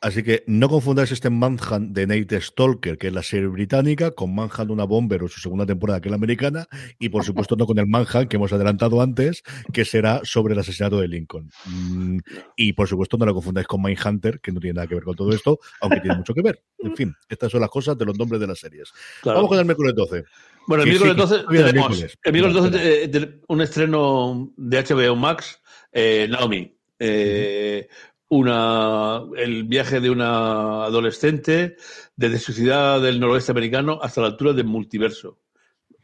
[0.03, 4.35] Así que no confundáis este Manhunt de Nate Stalker, que es la serie británica, con
[4.35, 6.67] Manhunt una Bomber o su segunda temporada, que es la americana,
[6.99, 9.43] y por supuesto no con el Manhunt que hemos adelantado antes,
[9.75, 11.51] que será sobre el asesinato de Lincoln.
[11.67, 12.19] Mm,
[12.57, 15.17] y por supuesto no lo confundáis con Mindhunter, que no tiene nada que ver con
[15.17, 16.63] todo esto, aunque tiene mucho que ver.
[16.79, 18.91] En fin, estas son las cosas de los nombres de las series.
[19.21, 19.39] Claro.
[19.39, 20.25] Vamos con el miércoles 12.
[20.67, 25.61] Bueno, el miércoles 12 sí, tenemos el miércoles 12 eh, un estreno de HBO Max,
[25.93, 26.75] eh, Naomi.
[27.03, 31.77] Eh, uh -huh una, el viaje de una adolescente
[32.15, 35.39] desde su ciudad del noroeste americano hasta la altura del multiverso.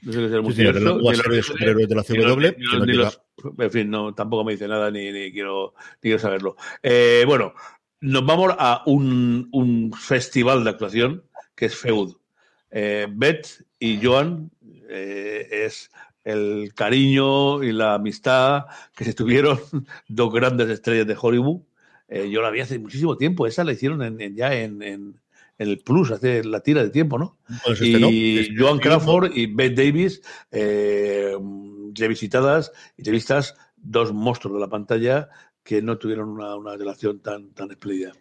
[0.02, 1.00] No sé qué es el multiverso.
[1.00, 2.94] Sí, sí, de, de superhéroes de la CW.
[2.96, 3.22] Los,
[3.58, 6.56] en fin, no, tampoco me dice nada ni, ni, quiero, ni quiero saberlo.
[6.82, 7.54] Eh, bueno,
[8.00, 11.22] nos vamos a un, un, festival de actuación
[11.54, 12.16] que es Feud.
[12.72, 14.50] Eh, Beth y Joan
[14.88, 15.92] eh, es
[16.24, 18.66] el cariño y la amistad
[18.96, 19.60] que se tuvieron
[20.08, 21.62] dos grandes estrellas de Hollywood
[22.08, 23.46] eh, yo la vi hace muchísimo tiempo.
[23.46, 25.20] Esa la hicieron en, en, ya en, en,
[25.58, 27.38] el Plus, hace la tira de tiempo, ¿no?
[27.64, 28.08] Pues y este no.
[28.08, 31.34] Este Joan Crawford y Beth Davis, eh,
[31.94, 35.28] revisitadas y revistas, dos monstruos de la pantalla
[35.62, 38.12] que no tuvieron una, una relación tan, tan espléndida.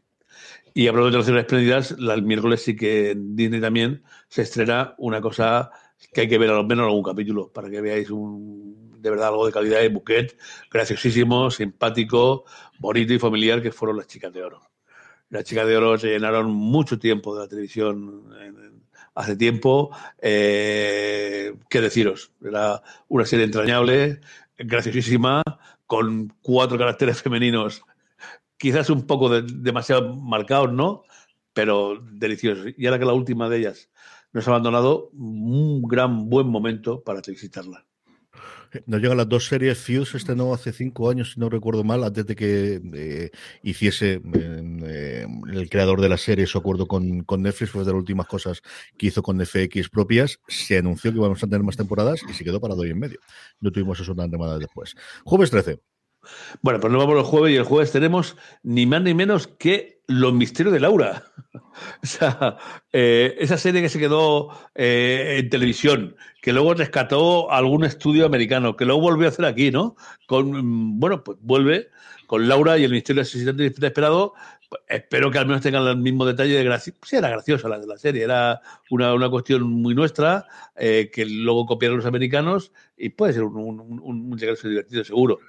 [0.73, 5.21] Y hablando de relaciones espléndidas, el miércoles sí que en Disney también se estrena una
[5.21, 5.71] cosa
[6.13, 9.27] que hay que ver a lo menos algún capítulo para que veáis un, de verdad
[9.27, 10.35] algo de calidad de buquet,
[10.71, 12.45] graciosísimo, simpático,
[12.79, 14.63] bonito y familiar, que fueron las chicas de oro.
[15.29, 18.33] Las chicas de oro se llenaron mucho tiempo de la televisión
[19.13, 19.95] hace tiempo.
[20.19, 22.31] Eh, ¿Qué deciros?
[22.43, 24.21] Era una serie entrañable,
[24.57, 25.43] graciosísima,
[25.85, 27.83] con cuatro caracteres femeninos,
[28.57, 31.03] quizás un poco de, demasiado marcados, ¿no?
[31.53, 32.73] Pero deliciosos.
[32.75, 33.91] Y ahora que la última de ellas
[34.33, 37.85] nos ha abandonado, un gran buen momento para visitarla.
[38.85, 39.77] Nos llegan las dos series.
[39.77, 43.31] Fuse se estrenó hace cinco años, si no recuerdo mal, antes de que eh,
[43.63, 47.71] hiciese eh, el creador de la serie su acuerdo con, con, Netflix.
[47.71, 48.61] Fue de las últimas cosas
[48.97, 50.39] que hizo con FX propias.
[50.47, 53.19] Se anunció que íbamos a tener más temporadas y se quedó parado y en medio.
[53.59, 54.95] No tuvimos eso una semana después.
[55.23, 55.79] Jueves 13.
[56.61, 60.01] Bueno, pues nos vamos el jueves y el jueves tenemos ni más ni menos que
[60.07, 61.23] Los Misterios de Laura.
[62.03, 62.57] o sea,
[62.91, 68.75] eh, esa serie que se quedó eh, en televisión, que luego rescató algún estudio americano,
[68.75, 69.95] que luego volvió a hacer aquí, ¿no?
[70.27, 71.89] Con, mm, bueno, pues vuelve
[72.27, 74.33] con Laura y el Misterio del Esperado.
[74.87, 76.93] Espero que al menos tengan el mismo detalle de gracia.
[77.03, 80.45] Sí, era graciosa la de la serie, era una, una cuestión muy nuestra,
[80.75, 85.39] eh, que luego copiaron los americanos y puede ser un, un, un, un divertido, seguro.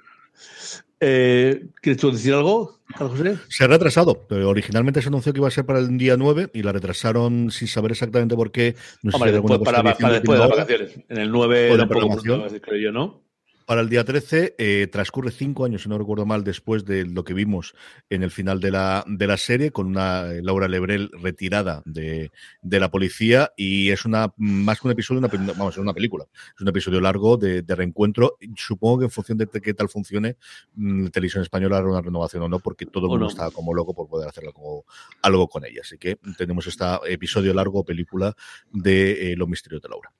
[0.99, 3.37] Eh, ¿Quieres tú decir algo, Carlos José?
[3.49, 4.25] Se ha retrasado.
[4.29, 7.67] Originalmente se anunció que iba a ser para el día 9 y la retrasaron sin
[7.67, 8.75] saber exactamente por qué.
[9.03, 10.99] No sé Hombre, después, para, para, después de las vacaciones.
[11.09, 12.59] En el 9 la programación.
[12.59, 13.26] creo yo, ¿no?
[13.67, 14.55] Para el día 13.
[14.57, 17.75] Eh, transcurre cinco años, si no recuerdo mal, después de lo que vimos
[18.09, 22.31] en el final de la, de la serie, con una eh, Laura Lebrel retirada de,
[22.61, 23.51] de la policía.
[23.57, 26.25] Y es una más que un episodio, una, vamos, es una película.
[26.55, 28.37] Es un episodio largo de, de reencuentro.
[28.55, 30.37] Supongo que en función de qué tal funcione,
[30.75, 33.93] mm, Televisión Española hará una renovación o no, porque todo el mundo está como loco
[33.93, 34.85] por poder hacer algo,
[35.21, 35.81] algo con ella.
[35.83, 38.33] Así que tenemos este episodio largo, película
[38.71, 40.13] de eh, Los Misterios de Laura.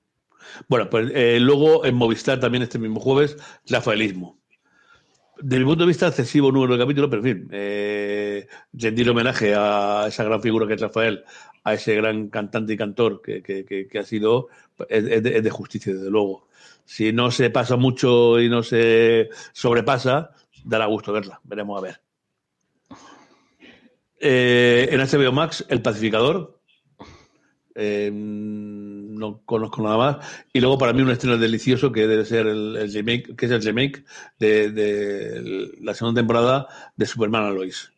[0.68, 3.38] Bueno, pues eh, luego en Movistar también este mismo jueves,
[3.68, 4.38] Rafaelismo.
[5.40, 9.54] Desde mi punto de vista, excesivo número de capítulos, pero en fin, eh, rendir homenaje
[9.56, 11.24] a esa gran figura que es Rafael,
[11.64, 14.48] a ese gran cantante y cantor que, que, ha sido,
[14.90, 16.48] es, es, de, es, de, justicia, desde luego.
[16.86, 20.32] Si no se pasa mucho y no se sobrepasa,
[20.64, 21.40] dará gusto verla.
[21.44, 22.02] Veremos a ver.
[24.20, 26.60] Eh, en HBO Max, El Pacificador.
[27.76, 28.10] Eh,
[29.18, 30.18] no conozco nada más.
[30.54, 33.52] Y luego para mí un estreno delicioso que debe ser el, el remake, que es
[33.52, 34.04] el remake
[34.40, 37.92] de, de, la segunda temporada de Superman a Lois.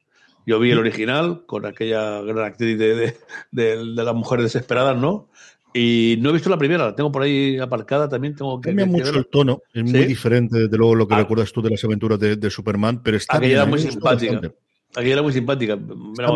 [0.45, 3.17] Yo vi el original con aquella gran actriz de, de,
[3.51, 5.29] de, las mujeres desesperadas, ¿no?
[5.73, 8.35] Y no he visto la primera, la tengo por ahí aparcada también.
[8.35, 9.97] Tengo que, Cambia que mucho el tono, es ¿Sí?
[9.97, 11.19] muy diferente, desde luego, lo que ah.
[11.19, 14.33] recuerdas tú de las aventuras de, de Superman, pero está Aquella bien, muy simpática.
[14.33, 14.68] Bastante.
[14.95, 15.77] Aquí era muy simpática.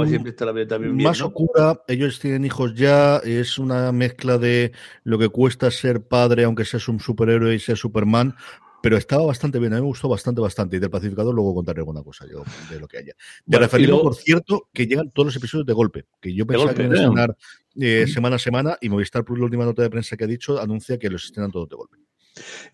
[0.08, 1.28] Siempre está la, también bien, más ¿no?
[1.28, 4.72] oscura, ellos tienen hijos ya, es una mezcla de
[5.04, 8.36] lo que cuesta ser padre, aunque seas un superhéroe y seas Superman,
[8.84, 10.76] pero estaba bastante bien, a mí me gustó bastante, bastante.
[10.76, 13.14] Y del pacificador luego contaré alguna cosa yo de lo que haya.
[13.46, 14.04] De bueno, luego...
[14.04, 16.98] por cierto, que llegan todos los episodios de golpe, que yo pensaba golpe, que iban
[16.98, 17.38] a estrenar
[17.76, 20.60] eh, semana a semana y Movistar Plus, la última nota de prensa que ha dicho,
[20.60, 22.03] anuncia que los estrenan todos de golpe.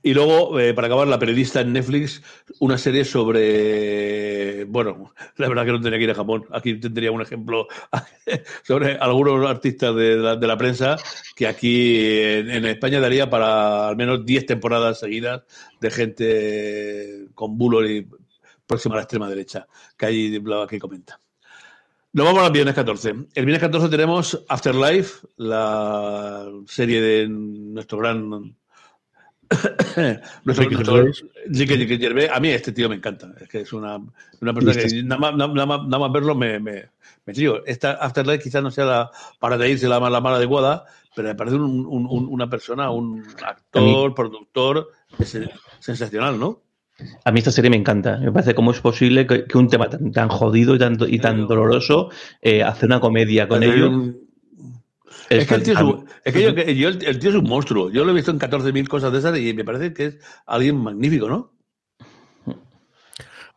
[0.01, 2.21] Y luego, eh, para acabar, la periodista en Netflix,
[2.59, 4.63] una serie sobre.
[4.65, 6.45] Bueno, la verdad que no tenía que ir a Japón.
[6.51, 7.67] Aquí tendría un ejemplo
[8.63, 10.97] sobre algunos artistas de la, de la prensa
[11.35, 15.43] que aquí en, España daría para al menos 10 temporadas seguidas
[15.81, 18.07] de gente con bulo y
[18.65, 21.19] próxima a la extrema derecha, que hay que comenta.
[22.11, 23.09] Nos vamos al viernes 14.
[23.09, 28.55] El viernes 14 tenemos Afterlife, la serie de nuestro gran
[30.43, 31.11] Nuestro doctor,
[32.31, 33.33] a mí este tío me encanta.
[33.39, 33.99] Es que es una,
[34.41, 36.89] una persona que nada más, nada, más, nada más verlo me, me,
[37.25, 37.65] me trío.
[37.65, 40.85] Esta Afterlife quizás no sea la, para reírse la, la más adecuada,
[41.15, 44.89] pero me parece un, un, un, una persona, un actor, productor
[45.79, 46.61] sensacional, ¿no?
[47.23, 48.17] A mí esta serie me encanta.
[48.17, 51.19] Me parece cómo es posible que, que un tema tan, tan, jodido y tan, y
[51.19, 52.09] tan doloroso
[52.41, 54.13] eh, hace una comedia con ello.
[55.29, 57.43] Es, es que, el tío, es, un, es que yo, yo, el tío es un
[57.43, 57.91] monstruo.
[57.91, 60.17] Yo lo he visto en 14.000 cosas de esas y me parece que es
[60.47, 61.58] alguien magnífico, ¿no?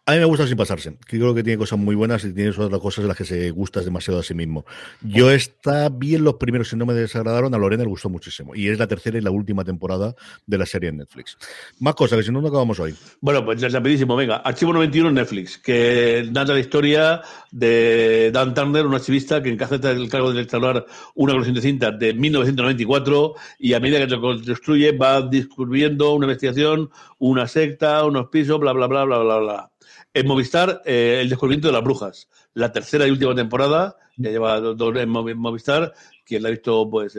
[0.05, 0.97] A mí me gusta sin pasarse.
[1.07, 3.83] Creo que tiene cosas muy buenas y tiene otras cosas en las que se gusta
[3.83, 4.65] demasiado a sí mismo.
[5.01, 7.55] Yo está bien los primeros y no me desagradaron.
[7.55, 8.53] A Lorena le gustó muchísimo.
[8.57, 11.39] Y es la tercera y la última temporada de la serie en Netflix.
[11.79, 12.97] Más cosas, que si no, no acabamos hoy.
[13.21, 14.17] Bueno, pues rapidísimo.
[14.17, 17.23] Venga, Archivo 91 en Netflix, que narra la historia
[17.53, 20.85] de Dan Turner, un archivista que encajeta el cargo de restaurar
[21.15, 26.27] una colección de cintas de 1994 y a medida que lo construye va descubriendo una
[26.27, 26.91] investigación,
[27.21, 29.72] una secta, unos pisos, bla, bla, bla, bla, bla, bla.
[30.15, 34.61] En Movistar, eh, El descubrimiento de las brujas, la tercera y última temporada, ya lleva
[34.61, 35.93] dos en Movistar,
[36.25, 37.19] quien la ha visto, pues.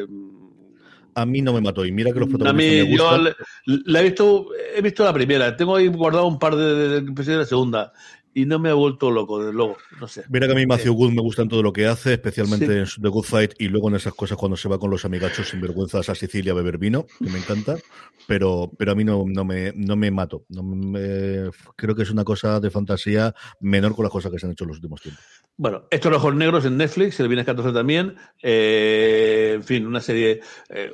[1.16, 3.36] A mí no me mató, y mira que los protagonistas a mí, me yo la,
[3.66, 7.24] la he visto, he visto la primera, tengo ahí guardado un par de, de, de,
[7.24, 7.94] de la segunda
[8.34, 10.24] y no me ha vuelto loco, desde luego, no sé.
[10.30, 12.96] Mira que a mí Matthew Good me gusta en todo lo que hace, especialmente sí.
[12.98, 15.50] en The Good Fight y luego en esas cosas cuando se va con los amigachos
[15.50, 17.78] sin vergüenzas a Sicilia a beber vino, que me encanta,
[18.28, 20.46] pero, pero a mí no, no, me, no me mato.
[20.50, 24.46] No me, creo que es una cosa de fantasía menor con las cosas que se
[24.46, 25.24] han hecho en los últimos tiempos.
[25.56, 30.42] Bueno, estos ojos negros en Netflix, el viernes 14 también, eh, en fin, una serie...
[30.70, 30.92] Eh,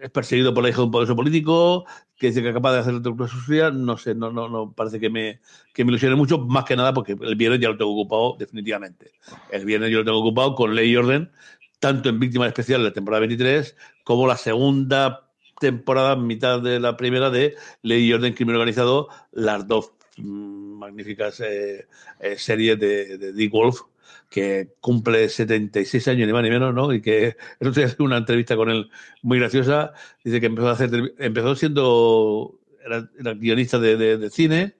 [0.00, 1.84] es perseguido por la hija de un poderoso político,
[2.20, 5.40] que es capaz de hacer otra cosa no sé, no, no, no parece que me,
[5.72, 9.12] que me ilusione mucho, más que nada porque el viernes ya lo tengo ocupado definitivamente.
[9.50, 11.32] El viernes yo lo tengo ocupado con Ley y Orden,
[11.78, 16.98] tanto en Víctimas Especiales de la temporada 23 como la segunda temporada, mitad de la
[16.98, 21.86] primera de Ley y Orden Crimen Organizado, las dos mm, magníficas eh,
[22.20, 23.80] eh, series de, de Dick Wolf,
[24.30, 26.92] que cumple 76 años, ni más ni menos, ¿no?
[26.92, 28.90] Y que el una entrevista con él
[29.22, 29.92] muy graciosa.
[30.24, 34.76] Dice que empezó a hacer, empezó siendo, era, guionista de, cine.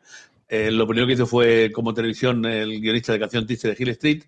[0.48, 3.90] Eh, lo primero que hizo fue, como televisión, el guionista de canción triste de Hill
[3.90, 4.24] Street,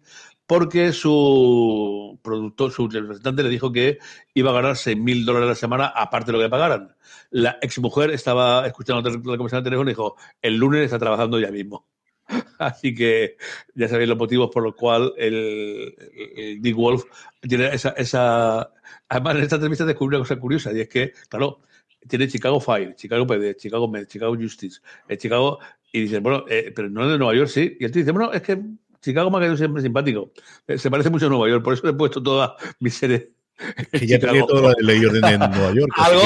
[0.47, 3.99] porque su productor, su representante le dijo que
[4.35, 6.95] iba a ganar 6.000 dólares a la semana, aparte de lo que pagaran.
[7.31, 11.51] La exmujer estaba escuchando la conversación de teléfono y dijo, el lunes está trabajando ya
[11.51, 11.87] mismo.
[12.59, 13.37] Así que
[13.75, 15.95] ya sabéis los motivos por los cuales el,
[16.61, 17.05] Dick Wolf
[17.41, 18.71] tiene esa, esa...
[19.09, 21.61] Además, en esta entrevista descubrí una cosa curiosa y es que, claro,
[22.09, 25.59] tiene Chicago Fire, Chicago PD, Chicago Med, Chicago Justice, eh, Chicago...
[25.95, 27.77] Y dice, bueno, eh, pero no es de Nueva York, sí.
[27.79, 28.59] Y él te dice, bueno, es que
[29.03, 30.33] Chicago me ha quedado siempre simpático.
[30.67, 33.29] Eh, se parece mucho a Nueva York, por eso le he puesto todas mis series
[33.91, 35.93] que ya tenía toda la ley orden en Nueva York.
[35.97, 36.23] algo,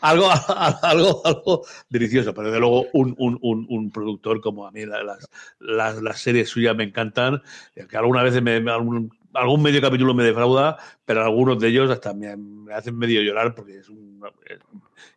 [0.00, 0.30] algo,
[0.82, 5.28] algo, algo, delicioso, pero desde luego un, un, un, un productor como a mí, las,
[5.60, 7.42] las, las, series suyas me encantan,
[7.88, 12.12] que alguna vez me, algún, algún medio capítulo me defrauda, pero algunos de ellos hasta
[12.14, 14.58] me, me hacen medio llorar porque es, un, es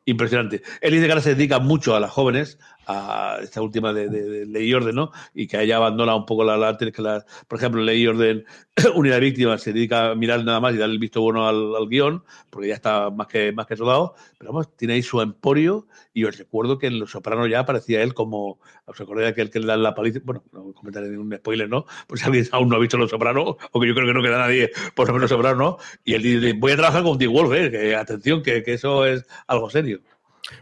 [0.06, 0.62] impresionante.
[0.82, 4.70] Dice que ahora se dedica mucho a las jóvenes, a esta última de, de, Ley
[4.70, 5.12] y Orden, ¿no?
[5.34, 8.46] Y que haya abandonado un poco la, la, que la por ejemplo, Ley y Orden,
[8.96, 11.76] Unidad de Víctimas, se dedica a mirar nada más y darle el visto bueno al,
[11.76, 15.22] al, guion, porque ya está más que, más que rodado, pero vamos, tiene ahí su
[15.22, 19.32] emporio y os recuerdo que en Los Sopranos ya aparecía él como, os acordáis de
[19.32, 21.86] aquel que le da la paliza, bueno, no comentaré ningún spoiler, ¿no?
[22.08, 24.22] Pues si alguien aún no ha visto Los Sopranos, o que yo creo que no
[24.22, 25.78] queda nadie por lo menos Sopranos, ¿no?
[26.04, 27.28] Y él dice, voy a trabajar con T.
[27.28, 27.72] Wolf, ¿eh?
[27.72, 30.00] que atención, que, que eso es algo serio.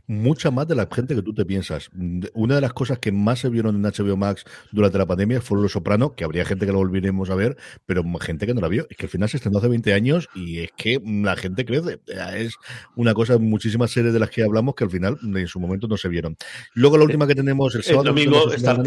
[0.07, 1.89] Mucha más de la gente que tú te piensas.
[2.33, 5.61] Una de las cosas que más se vieron en HBO Max durante la pandemia fue
[5.61, 8.69] Los Soprano, que habría gente que lo volveremos a ver, pero gente que no la
[8.69, 8.87] vio.
[8.89, 11.99] Es que al final se estrenó hace 20 años y es que la gente crece.
[12.33, 12.55] Es
[12.95, 15.97] una cosa, muchísimas series de las que hablamos que al final en su momento no
[15.97, 16.37] se vieron.
[16.73, 18.03] Luego la última que tenemos el sábado.
[18.03, 18.81] El domingo, Star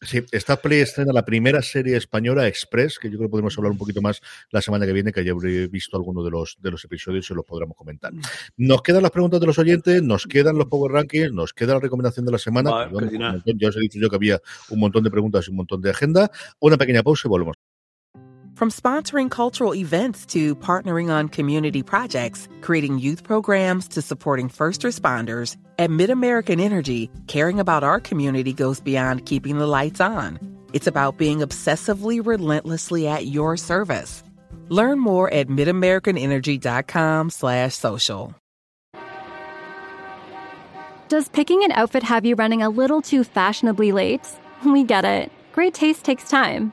[0.00, 3.72] Sí, esta Play estrena la primera serie española, Express, que yo creo que podemos hablar
[3.72, 4.20] un poquito más
[4.50, 7.34] la semana que viene, que ya habré visto alguno de los, de los episodios y
[7.34, 8.12] los podremos comentar.
[8.12, 8.20] Mm.
[8.58, 11.80] Nos quedan las preguntas de los oyentes, nos quedan los Power Rankings, nos queda la
[11.80, 12.88] recomendación de la semana.
[13.44, 14.40] ya os he dicho yo que había
[14.70, 16.30] un montón de preguntas y un montón de agenda.
[16.60, 17.56] Una pequeña pausa y volvemos.
[18.58, 24.82] From sponsoring cultural events to partnering on community projects, creating youth programs to supporting first
[24.82, 30.40] responders, at MidAmerican Energy, caring about our community goes beyond keeping the lights on.
[30.72, 34.24] It's about being obsessively relentlessly at your service.
[34.70, 38.34] Learn more at midamericanenergy.com slash social.
[41.06, 44.28] Does picking an outfit have you running a little too fashionably late?
[44.66, 45.30] We get it.
[45.52, 46.72] Great taste takes time.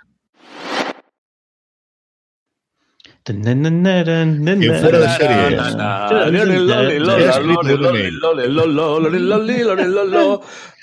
[4.47, 5.57] En fuera de serie.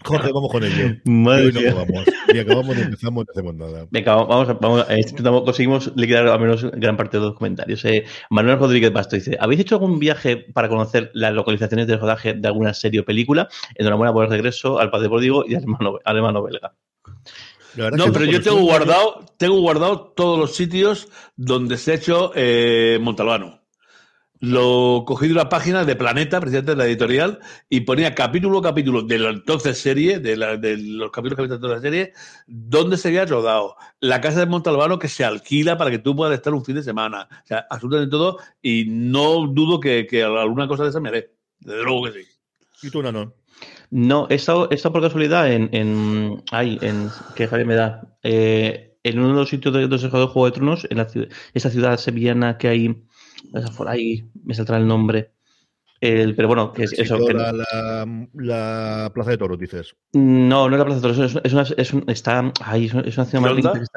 [0.02, 0.96] Corre, vamos con ello.
[1.04, 2.04] Madre no vamos.
[2.28, 3.86] Y acabamos, empezamos, no hacemos nada.
[3.90, 7.84] Venga, vamos, vamos a, conseguimos liquidar al menos gran parte de los comentarios.
[7.84, 12.32] Eh, Manuel Rodríguez Basto dice: ¿Habéis hecho algún viaje para conocer las localizaciones de rodaje
[12.34, 13.48] de alguna serie o película?
[13.74, 16.74] Enhorabuena por el regreso al Padre Pródigo y al hermano, al hermano belga.
[17.76, 22.98] No, pero yo tengo guardado, tengo guardado todos los sitios donde se ha hecho eh,
[23.00, 23.62] Montalbano.
[24.40, 27.38] Lo cogí de una página de Planeta, precisamente de la editorial,
[27.70, 31.74] y ponía capítulo a capítulo de la entonces serie, de, los capítulos que había de
[31.76, 32.12] la serie,
[32.48, 33.76] donde se había rodado.
[34.00, 36.82] La casa de Montalbano que se alquila para que tú puedas estar un fin de
[36.82, 37.28] semana.
[37.30, 41.36] O sea, absolutamente todo, y no dudo que, alguna cosa de esa me haré.
[41.60, 42.28] Desde luego que sí.
[42.82, 43.32] ¿Y tú, no?
[43.94, 46.42] No, he estado, por casualidad en, en.
[46.50, 47.10] Ay, en.
[47.36, 48.16] ¿Qué Javier me da?
[48.22, 51.06] Eh, en uno de los sitios de, de Juego de Tronos, en la,
[51.52, 53.04] esa ciudad sevillana que hay.
[53.76, 55.32] Por ahí me saldrá el nombre.
[56.00, 57.18] El, pero bueno, que es eso.
[57.18, 59.94] La, la, Plaza de Toros, dices.
[60.14, 61.18] No, no es la Plaza de Toros.
[61.18, 63.90] Es, es una, es un, está, ahí, es una ciudad más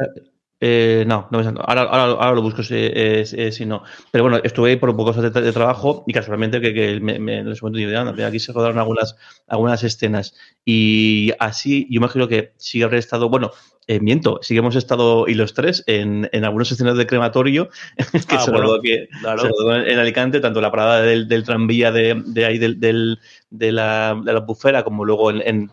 [0.62, 3.84] Eh, no, no me ahora, ahora, ahora, lo busco si, eh, si, no.
[4.12, 7.20] Pero bueno, estuve ahí por un poco de, de trabajo y casualmente que, que me,
[7.20, 9.16] me, en ese momento aquí se rodaron algunas,
[9.48, 10.34] algunas escenas.
[10.64, 13.52] Y así, yo imagino que sí habré estado, bueno,
[13.88, 17.70] eh, miento, sí que hemos estado, y los tres, en, en algunos escenarios de crematorio,
[17.98, 19.42] que, ah, se, bueno, rodó que claro.
[19.42, 23.20] se, rodó en, Alicante, tanto la parada del, del tranvía de, de ahí, del, del,
[23.50, 25.72] de, la, de la bufera, como luego en, en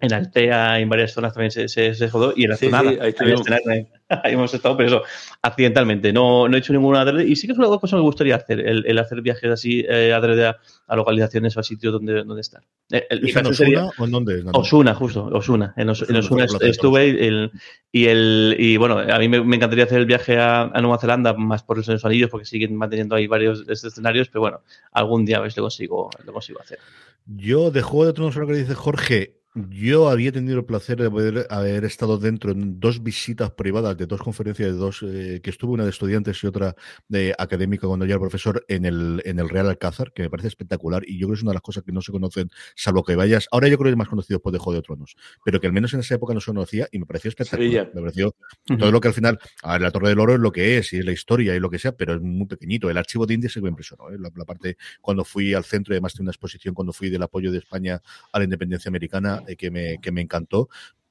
[0.00, 2.82] en Altea, en varias zonas también se, se, se jodó y en la sí, zona
[2.82, 3.14] sí, ahí,
[4.08, 5.02] ahí, hemos estado, pero eso,
[5.42, 6.12] accidentalmente.
[6.12, 8.36] No, no he hecho ninguna adrede y sí que es una cosa que me gustaría
[8.36, 12.22] hacer, el, el hacer viajes así eh, adrede a, a, localizaciones o a sitios donde,
[12.22, 12.62] donde estar.
[12.90, 14.44] El, el, en Osuna sería, o en dónde?
[14.52, 15.74] Osuna, justo, Osuna.
[15.76, 17.50] En, Os, en Osuna estuve el,
[17.90, 20.98] y, el, y bueno, a mí me, me, encantaría hacer el viaje a, a Nueva
[20.98, 24.60] Zelanda, más por los anillos, porque siguen manteniendo ahí varios escenarios, pero bueno,
[24.92, 26.78] algún día a ver si lo consigo, lo consigo hacer.
[27.26, 29.37] Yo, de Juego de Tronos, lo que dice Jorge,
[29.70, 34.06] yo había tenido el placer de poder haber estado dentro en dos visitas privadas de
[34.06, 36.74] dos conferencias de dos, eh, que estuvo una de estudiantes y otra
[37.08, 40.48] de académica cuando ya era profesor en el, en el Real Alcázar, que me parece
[40.48, 43.04] espectacular y yo creo que es una de las cosas que no se conocen, salvo
[43.04, 43.48] que vayas.
[43.50, 45.72] Ahora yo creo que es más conocido después de Juego de Tronos, pero que al
[45.72, 47.90] menos en esa época no se conocía y me pareció espectacular.
[47.94, 48.78] Me pareció uh -huh.
[48.78, 50.92] todo lo que al final, a ver, la Torre del Oro es lo que es
[50.92, 52.90] y es la historia y lo que sea, pero es muy pequeñito.
[52.90, 54.10] El archivo de India se me impresionó.
[54.10, 54.18] ¿eh?
[54.18, 57.22] La, la, parte cuando fui al centro y además de una exposición cuando fui del
[57.22, 58.00] apoyo de España
[58.32, 60.68] a la independencia americana que me, que me encantó,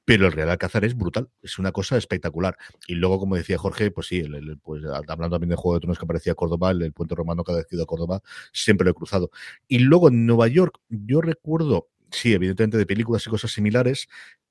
[0.08, 2.56] pero el Real Alcázar es brutal, es una cosa espectacular.
[2.86, 5.98] Y luego, como decía Jorge, pues sí, el, pues, hablando también de Juego de Tronos
[5.98, 8.94] que aparecía Córdoba, el, el, puente romano que he ido a Córdoba, siempre lo he
[8.94, 9.30] cruzado.
[9.66, 14.08] Y luego en Nueva York, yo recuerdo, sí, evidentemente de películas y cosas similares,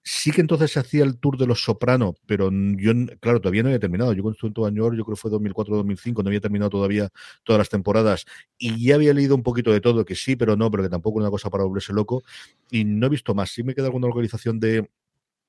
[0.10, 3.68] Sí que entonces se hacía el tour de los Soprano, pero yo, claro, todavía no
[3.68, 4.14] había terminado.
[4.14, 7.10] Yo en Nueva York, yo creo que fue 2004-2005, no había terminado todavía
[7.44, 8.24] todas las temporadas
[8.58, 11.20] y ya había leído un poquito de todo, que sí, pero no, pero que tampoco
[11.20, 12.24] una cosa para volverse loco
[12.72, 13.52] y no he visto más.
[13.52, 14.90] Sí me queda alguna localización de,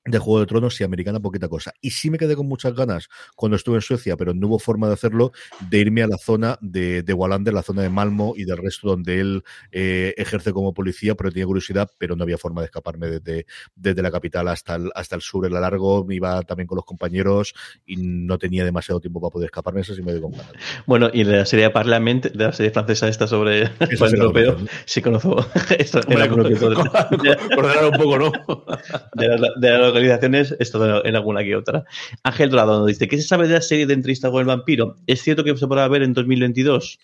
[0.05, 1.73] de Juego de Tronos y americana poquita cosa.
[1.81, 4.87] Y sí me quedé con muchas ganas cuando estuve en Suecia, pero no hubo forma
[4.87, 5.31] de hacerlo,
[5.69, 8.89] de irme a la zona de, de Wallander, la zona de Malmo y del resto
[8.89, 13.07] donde él eh, ejerce como policía, pero tenía curiosidad, pero no había forma de escaparme
[13.07, 13.45] desde,
[13.75, 16.85] desde la capital hasta el, hasta el sur, el largo, me iba también con los
[16.85, 17.53] compañeros
[17.85, 20.51] y no tenía demasiado tiempo para poder escaparme, eso sí me dio con ganas.
[20.85, 25.01] Bueno, y de la serie Parlament, de la serie francesa esta sobre el europeo, sí
[25.01, 25.45] conozco
[25.77, 26.01] esto.
[26.01, 26.31] Coordinar
[27.91, 28.31] un poco, ¿no?
[29.13, 31.85] De la, de la localizaciones, esto en alguna que otra.
[32.23, 34.95] Ángel Dorado nos dice, ¿qué se sabe de la serie de entrevista con el vampiro?
[35.07, 36.99] ¿Es cierto que se podrá ver en 2022?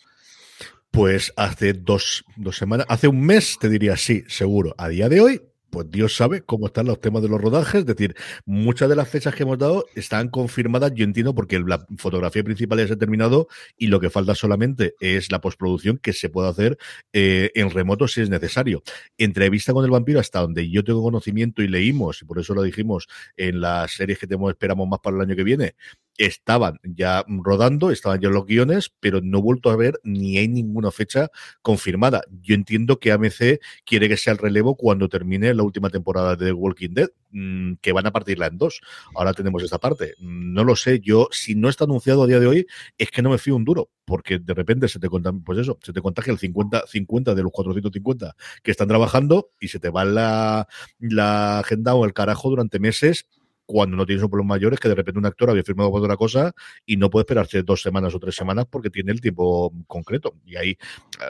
[0.91, 4.73] Pues hace dos, dos semanas, hace un mes te diría sí, seguro.
[4.77, 5.41] A día de hoy,
[5.75, 7.81] pues Dios sabe cómo están los temas de los rodajes.
[7.81, 8.15] Es decir,
[8.45, 12.79] muchas de las fechas que hemos dado están confirmadas, yo entiendo, porque la fotografía principal
[12.79, 16.47] ya se ha terminado y lo que falta solamente es la postproducción que se puede
[16.47, 16.77] hacer
[17.11, 18.83] eh, en remoto si es necesario.
[19.17, 22.63] Entrevista con el vampiro, hasta donde yo tengo conocimiento y leímos, y por eso lo
[22.63, 25.75] dijimos en las series que tenemos, esperamos más para el año que viene,
[26.17, 30.47] estaban ya rodando, estaban ya los guiones, pero no he vuelto a ver ni hay
[30.47, 31.29] ninguna fecha
[31.61, 32.21] confirmada.
[32.41, 36.51] Yo entiendo que AMC quiere que sea el relevo cuando termine la última temporada de
[36.51, 38.81] Walking Dead, mmm, que van a partirla en dos.
[39.13, 40.13] Ahora tenemos esta parte.
[40.19, 43.29] No lo sé, yo, si no está anunciado a día de hoy, es que no
[43.29, 46.31] me fío un duro, porque de repente se te contagia, pues eso, se te contagia
[46.31, 50.67] el 50, 50 de los 450 que están trabajando y se te va la,
[50.99, 53.25] la agenda o el carajo durante meses
[53.65, 56.01] cuando no tienes un problema mayor es que de repente un actor había firmado por
[56.01, 56.53] otra cosa
[56.85, 60.35] y no puede esperarse dos semanas o tres semanas porque tiene el tiempo concreto.
[60.45, 60.77] Y ahí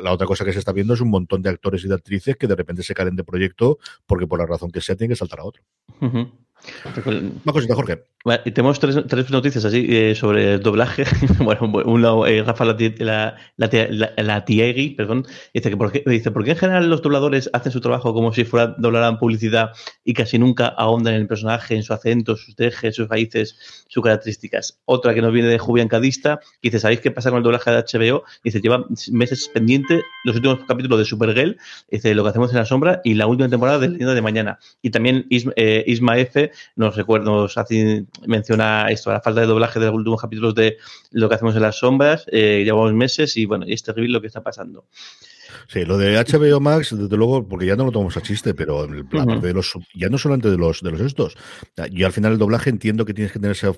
[0.02, 2.36] la otra cosa que se está viendo es un montón de actores y de actrices
[2.36, 5.18] que de repente se caen de proyecto porque por la razón que sea tienen que
[5.18, 5.64] saltar a otro.
[7.06, 8.04] Una cosita, Jorge.
[8.24, 11.04] Vale, y tenemos tres, tres noticias así eh, sobre el doblaje.
[11.40, 14.46] bueno, un lado, eh, Rafa Latiegui, la, la, la, la
[14.98, 18.14] perdón, dice que por qué, dice, ¿por qué en general los dobladores hacen su trabajo
[18.14, 19.72] como si fuera doblaran publicidad
[20.04, 24.04] y casi nunca ahondan en el personaje, en su acento, sus dejes, sus raíces, sus
[24.04, 24.80] características?
[24.86, 27.70] Otra que nos viene de Julián Cadista, que dice, ¿sabéis qué pasa con el doblaje
[27.70, 28.24] de HBO?
[28.44, 31.58] Dice, lleva meses pendiente los últimos capítulos de Supergirl,
[31.92, 34.58] dice, lo que hacemos en la sombra y la última temporada de Leyenda de Mañana.
[34.82, 39.48] Y también Isma, eh, Isma F nos recuerda, nos hace, menciona esto, la falta de
[39.48, 40.78] doblaje de los últimos capítulos de
[41.12, 44.28] lo que hacemos en las sombras, eh, llevamos meses y bueno, es terrible lo que
[44.28, 44.86] está pasando.
[45.68, 48.84] Sí, lo de HBO Max, desde luego, porque ya no lo tomamos a chiste, pero
[48.84, 49.26] uh -huh.
[49.26, 51.36] parte de los, ya no solamente de los, de los estos.
[51.92, 53.78] Yo al final el doblaje entiendo que tienes que tener esas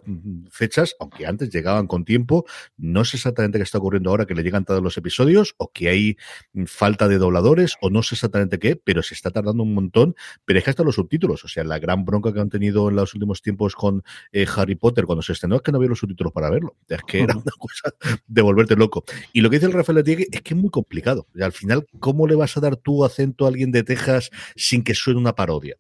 [0.50, 2.46] fechas, aunque antes llegaban con tiempo.
[2.78, 5.90] No sé exactamente qué está ocurriendo ahora, que le llegan todos los episodios, o que
[5.90, 6.18] hay
[6.66, 10.16] falta de dobladores, o no sé exactamente qué, pero se está tardando un montón.
[10.46, 12.96] Pero es que hasta los subtítulos, o sea, la gran bronca que han tenido en
[12.96, 16.00] los últimos tiempos con eh, Harry Potter cuando se estrenó es que no había los
[16.00, 16.76] subtítulos para verlo.
[16.88, 17.24] Es que uh -huh.
[17.26, 17.94] era una cosa
[18.28, 19.04] de volverte loco.
[19.34, 21.28] Y lo que dice el Rafael Atiegui es que es muy complicado.
[21.40, 21.67] Al final
[22.00, 25.36] ¿cómo le vas a dar tu acento a alguien de Texas sin que suene una
[25.36, 25.76] parodia?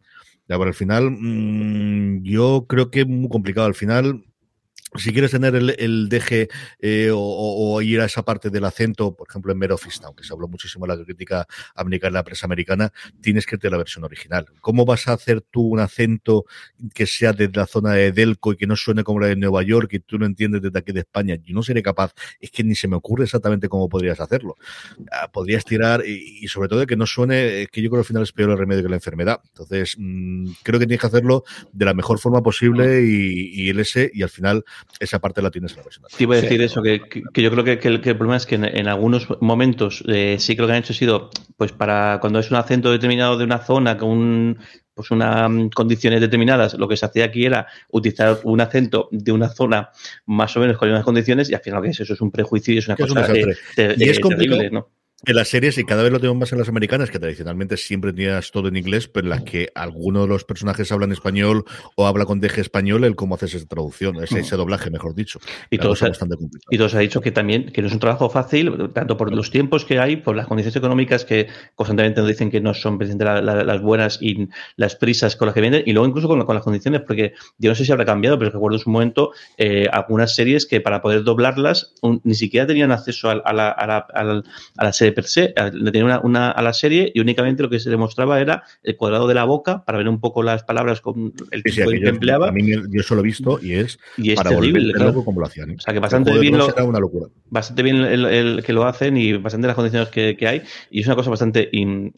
[0.47, 3.67] Ya, pero al final, mmm, yo creo que es muy complicado.
[3.67, 4.23] Al final,
[4.95, 6.47] si quieres tener el, el deje
[6.79, 10.47] eh, o, ir a esa parte del acento, por ejemplo en Merofist, aunque se habló
[10.47, 14.45] muchísimo de la crítica americana, la prensa americana, tienes que tener la versión original.
[14.61, 16.45] ¿Cómo vas a hacer tú un acento
[16.93, 19.61] que sea de la zona de Delco y que no suene como la de Nueva
[19.63, 21.35] York y tú no entiendes desde aquí de España?
[21.35, 24.55] Yo no seré capaz, es que ni se me ocurre exactamente cómo podrías hacerlo.
[25.11, 28.05] Ah, podrías tirar y, y, sobre todo de que no suene, que yo creo que
[28.05, 29.41] al final es peor el remedio que la enfermedad.
[29.49, 33.79] Entonces, mmm, creo que tienes que hacerlo de la mejor forma posible y, y el
[33.79, 34.63] S y al final
[34.99, 36.05] esa parte la tienes en la versión.
[36.15, 36.63] Te iba a decir sí.
[36.63, 38.87] eso, que, que, yo creo que, que, el, que, el, problema es que en, en
[38.87, 42.49] algunos momentos eh, sí que lo que han hecho ha sido, pues para cuando es
[42.51, 44.59] un acento determinado de una zona con un,
[44.97, 49.47] pues unas condiciones determinadas, lo que se hacía aquí era utilizar un acento de una
[49.47, 49.91] zona
[50.25, 52.31] más o menos con unas condiciones y al final lo que es eso es un
[52.31, 54.89] prejuicio y es una cosa un eh, y es terrible, ¿no?
[55.25, 58.13] En las series, y cada vez lo tenemos más en las americanas, que tradicionalmente siempre
[58.13, 61.65] tenías todo en inglés, pero en las que alguno de los personajes habla en español
[61.95, 65.39] o habla con deje español, el cómo haces esa traducción, ese, ese doblaje, mejor dicho.
[65.71, 66.11] Y todos, ha,
[66.69, 69.49] y todos ha dicho que también que no es un trabajo fácil, tanto por los
[69.49, 73.41] tiempos que hay, por las condiciones económicas que constantemente nos dicen que no son la,
[73.41, 76.53] la, las buenas y las prisas con las que vienen, y luego incluso con, con,
[76.53, 79.87] las condiciones, porque yo no sé si habrá cambiado, pero recuerdo en su momento eh,
[79.91, 83.87] algunas series que para poder doblarlas un, ni siquiera tenían acceso a, a, la, a,
[83.87, 84.43] la,
[84.77, 87.71] a la serie per se le tenía una, una, a la serie y únicamente lo
[87.71, 91.01] que se demostraba era el cuadrado de la boca para ver un poco las palabras
[91.01, 92.49] con el sí, tipo sí, que yo, empleaba.
[92.49, 92.61] A mí
[92.91, 95.09] yo solo he visto y es, y es para terrible, claro.
[95.09, 95.71] loco como lo hacían.
[95.71, 95.75] ¿eh?
[95.75, 97.29] O sea que bastante bien, lo, una locura.
[97.49, 100.61] bastante bien el, el, que lo hacen y bastante las condiciones que, que hay
[100.91, 102.13] y es una cosa bastante in,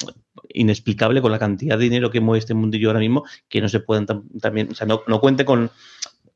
[0.49, 3.79] inexplicable con la cantidad de dinero que mueve este mundillo ahora mismo que no se
[3.79, 5.71] pueden tam, también, o sea, no, no cuente con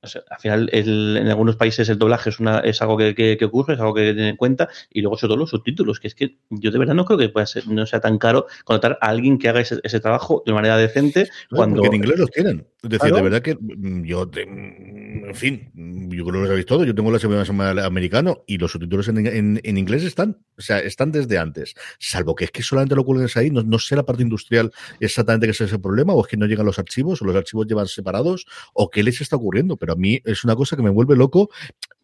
[0.04, 3.46] al final, el, en algunos países el doblaje es, una, es algo que, que, que,
[3.46, 6.16] ocurre, es algo que tener en cuenta, y luego sobre todo los subtítulos, que es
[6.16, 9.08] que yo de verdad no creo que pueda ser, no sea tan caro contratar a
[9.08, 11.30] alguien que haga ese, ese trabajo de manera decente.
[11.50, 12.68] No, cuando Porque en inglés los tienen.
[12.84, 13.16] Es decir, ¿Claro?
[13.16, 13.58] de verdad que
[14.04, 15.72] yo, te, en fin,
[16.10, 16.84] yo creo que lo sabéis todo.
[16.84, 20.80] Yo tengo la semana americano y los subtítulos en, en, en, inglés están, o sea,
[20.80, 21.76] están desde antes.
[21.98, 25.48] Salvo que es que solamente lo cuelgues ahí, no, no sé la parte industrial exactamente
[25.48, 27.88] qué es ese problema, o es que no llegan los archivos, o los archivos llevan
[27.88, 29.78] separados, o qué les está ocurriendo.
[29.78, 31.50] Pero a mí es una cosa que me vuelve loco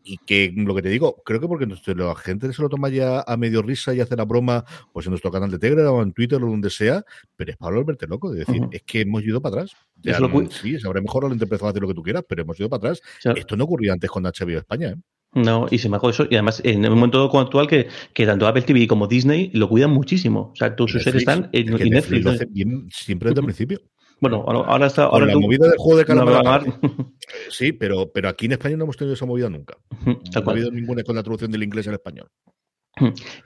[0.04, 3.22] y que lo que te digo, creo que porque la gente se lo toma ya
[3.22, 6.14] a medio risa y hace la broma, pues en nuestro canal de Telegram o en
[6.14, 7.04] Twitter o donde sea,
[7.36, 8.76] pero es para volverte loco, de decir, uh -huh.
[8.76, 9.76] es que hemos ido para atrás.
[10.02, 12.60] Ya, no, sí, se habrá mejorado la interpretación, hacer lo que tú quieras, pero hemos
[12.60, 13.02] ido para atrás.
[13.02, 14.96] O sea, Esto no ocurría antes con HBO España, ¿eh?
[15.34, 16.26] No, y se me eso.
[16.30, 19.92] Y además, en el momento actual que, que tanto Apple TV como Disney lo cuidan
[19.92, 20.52] muchísimo.
[20.54, 22.26] O sea, todos sus series están en, Netflix.
[22.26, 23.80] Lo hace bien, siempre desde el principio.
[24.22, 25.04] Bueno, ahora está.
[25.06, 26.66] Ahora la tú, movida del juego de calamar.
[26.68, 27.14] No
[27.50, 29.78] sí, pero, pero aquí en España no hemos tenido esa movida nunca.
[30.06, 32.30] No ha habido ninguna con la traducción del inglés al español.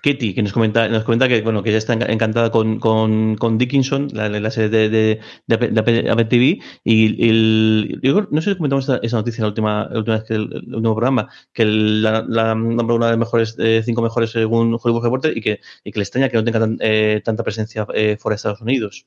[0.02, 3.58] Ketty, que nos comenta, nos comenta que bueno que ya está encantada con, con, con
[3.58, 8.52] Dickinson, la, la, serie de, de, de, de Apple TV, y el, yo no sé
[8.52, 11.30] si comentamos esa, esa noticia la última, la última vez que el, el último programa,
[11.54, 15.38] que el, la, la nombró una de las mejores, eh, cinco mejores según Hollywood Reporter,
[15.38, 18.34] y que, y que le extraña que no tenga tan, eh, tanta presencia eh, fuera
[18.34, 19.06] de Estados Unidos.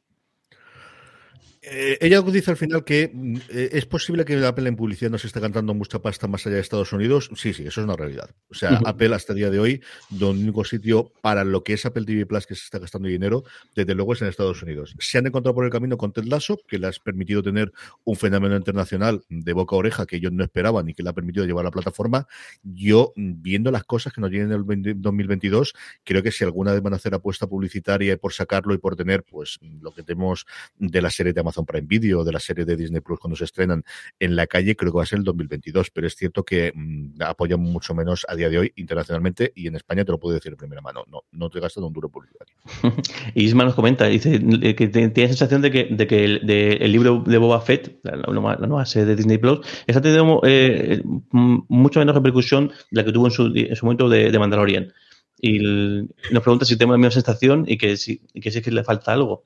[1.68, 3.10] Eh, ella dice al final que
[3.50, 6.56] eh, es posible que Apple en publicidad no se esté cantando mucha pasta más allá
[6.56, 7.28] de Estados Unidos.
[7.34, 8.30] Sí, sí, eso es una realidad.
[8.48, 8.88] O sea, uh -huh.
[8.88, 12.24] Apple hasta el día de hoy, donde único sitio para lo que es Apple TV
[12.24, 13.42] Plus que se está gastando dinero,
[13.74, 14.94] desde luego es en Estados Unidos.
[15.00, 17.72] Se han encontrado por el camino con Ted Lasso, que le ha permitido tener
[18.04, 21.14] un fenómeno internacional de boca a oreja que ellos no esperaban y que le ha
[21.14, 22.28] permitido llevar a la plataforma.
[22.62, 26.80] Yo, viendo las cosas que nos llegan en el 2022, creo que si alguna vez
[26.80, 30.46] van a hacer apuesta publicitaria por sacarlo y por tener, pues, lo que tenemos
[30.78, 33.36] de la serie de Amazon Amazon Prime Video, de la serie de Disney Plus cuando
[33.36, 33.84] se estrenan
[34.18, 37.14] en la calle, creo que va a ser el 2022, pero es cierto que mmm,
[37.58, 40.56] mucho menos a día de hoy internacionalmente y en España te lo puedo decir de
[40.56, 42.54] primera mano, no, no te gastas un duro publicitario.
[43.34, 44.40] Isma nos comenta, dice
[44.74, 48.16] que tiene sensación de que, de que el, de, el, libro de Boba Fett, la,
[48.16, 51.02] nueva, serie de Disney Plus, está teniendo eh,
[51.32, 54.92] mucho menos repercusión de la que tuvo en su, en su momento de, Mandalorian.
[55.38, 58.70] Y nos pregunta si tenemos la misma sensación y que si, que si es que
[58.70, 59.44] le falta algo.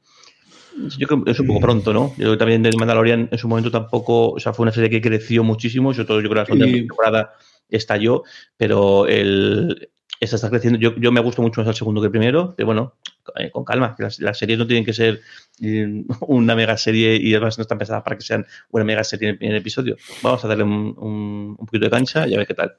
[0.98, 2.14] Yo creo que es un poco pronto, ¿no?
[2.16, 5.44] Yo también del Mandalorian en su momento tampoco, o sea, fue una serie que creció
[5.44, 7.32] muchísimo, sobre todo yo creo que la segunda temporada
[7.68, 8.24] estalló,
[8.56, 10.78] pero el, esta está creciendo.
[10.78, 12.94] Yo, yo me gusto mucho más el segundo que el primero, pero bueno,
[13.36, 15.20] eh, con calma, que las, las, series no tienen que ser
[15.62, 19.30] eh, una mega serie y además no están pensadas para que sean una mega serie
[19.30, 19.96] en, en episodio.
[20.22, 22.76] Vamos a darle un, un, un poquito de cancha y a ver qué tal.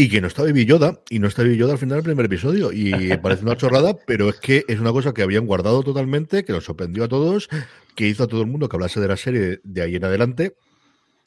[0.00, 2.24] Y que no está Baby Yoda, y no está Baby Yoda al final del primer
[2.24, 2.72] episodio.
[2.72, 2.90] Y
[3.22, 6.64] parece una chorrada, pero es que es una cosa que habían guardado totalmente, que nos
[6.64, 7.50] sorprendió a todos,
[7.94, 10.56] que hizo a todo el mundo que hablase de la serie de ahí en adelante.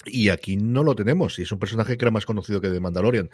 [0.06, 2.80] Y aquí no lo tenemos, y es un personaje que era más conocido que de
[2.80, 3.30] Mandalorian.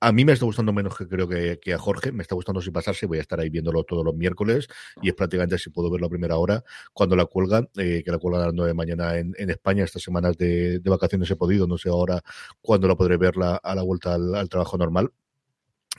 [0.00, 2.72] A mí me está gustando menos que creo que, a Jorge, me está gustando sin
[2.72, 4.68] pasarse, voy a estar ahí viéndolo todos los miércoles,
[5.02, 8.18] y es prácticamente si puedo verlo a primera hora, cuando la cuelgan, eh, que la
[8.18, 11.76] cuelgan a las 9 de mañana en, España, estas semanas de, vacaciones he podido, no
[11.76, 12.22] sé ahora
[12.62, 15.12] cuándo la podré ver a la vuelta al, trabajo normal,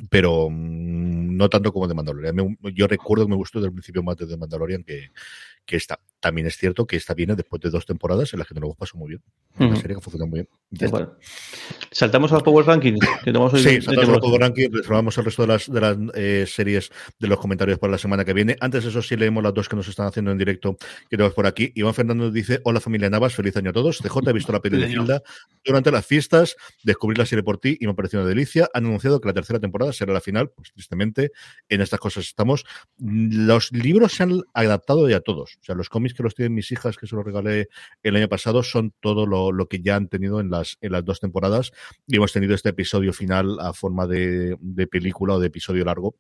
[0.10, 2.58] pero mm, no tanto como de Mandalorian.
[2.74, 5.12] yo recuerdo que me gustó desde el principio más de Mandalorian que,
[5.66, 6.00] que esta.
[6.26, 8.74] También es cierto que esta viene después de dos temporadas en las que no lo
[8.74, 9.22] pasó muy bien.
[9.60, 10.90] Una serie que funciona muy bien.
[11.92, 13.00] Saltamos a los Power Rankings.
[13.24, 16.46] Que sí, saltamos a los Power Rankings, reservamos el resto de las, de las eh,
[16.48, 18.56] series de los comentarios para la semana que viene.
[18.60, 21.36] Antes de eso, sí leemos las dos que nos están haciendo en directo que tenemos
[21.36, 21.72] por aquí.
[21.76, 24.00] Iván Fernández dice: Hola familia Navas, feliz año a todos.
[24.00, 25.22] CJ, he visto la peli de Hilda
[25.64, 28.68] durante las fiestas, descubrí la serie por ti y me ha parecido una delicia.
[28.74, 31.32] Han anunciado que la tercera temporada será la final, pues tristemente,
[31.70, 32.66] en estas cosas estamos.
[32.98, 35.58] Los libros se han adaptado ya todos.
[35.62, 37.68] O sea, los cómics que los tienen mis hijas, que se los regalé
[38.04, 41.20] el año pasado, son todo lo, que ya han tenido en las, en las dos
[41.20, 41.72] temporadas.
[42.08, 46.16] Y hemos tenido este episodio final a forma de, de película o de episodio largo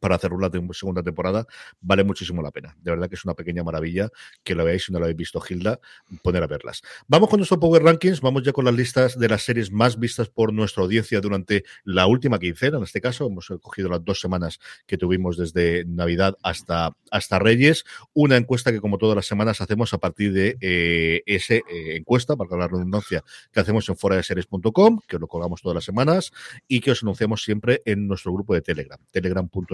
[0.00, 1.46] para hacer una segunda temporada,
[1.80, 2.76] vale muchísimo la pena.
[2.80, 4.10] De verdad que es una pequeña maravilla
[4.42, 5.80] que lo veáis si no lo habéis visto, Hilda,
[6.22, 6.82] poner a verlas.
[7.08, 10.28] Vamos con nuestro Power Rankings, vamos ya con las listas de las series más vistas
[10.28, 12.78] por nuestra audiencia durante la última quincena.
[12.78, 17.84] En este caso, hemos cogido las dos semanas que tuvimos desde Navidad hasta, hasta Reyes.
[18.12, 21.62] Una encuesta que, como todas las semanas, hacemos a partir de eh, esa eh,
[21.96, 23.22] encuesta, para la redundancia,
[23.52, 26.32] que hacemos en fuera de series.com, que lo colgamos todas las semanas
[26.68, 28.98] y que os anunciamos siempre en nuestro grupo de Telegram,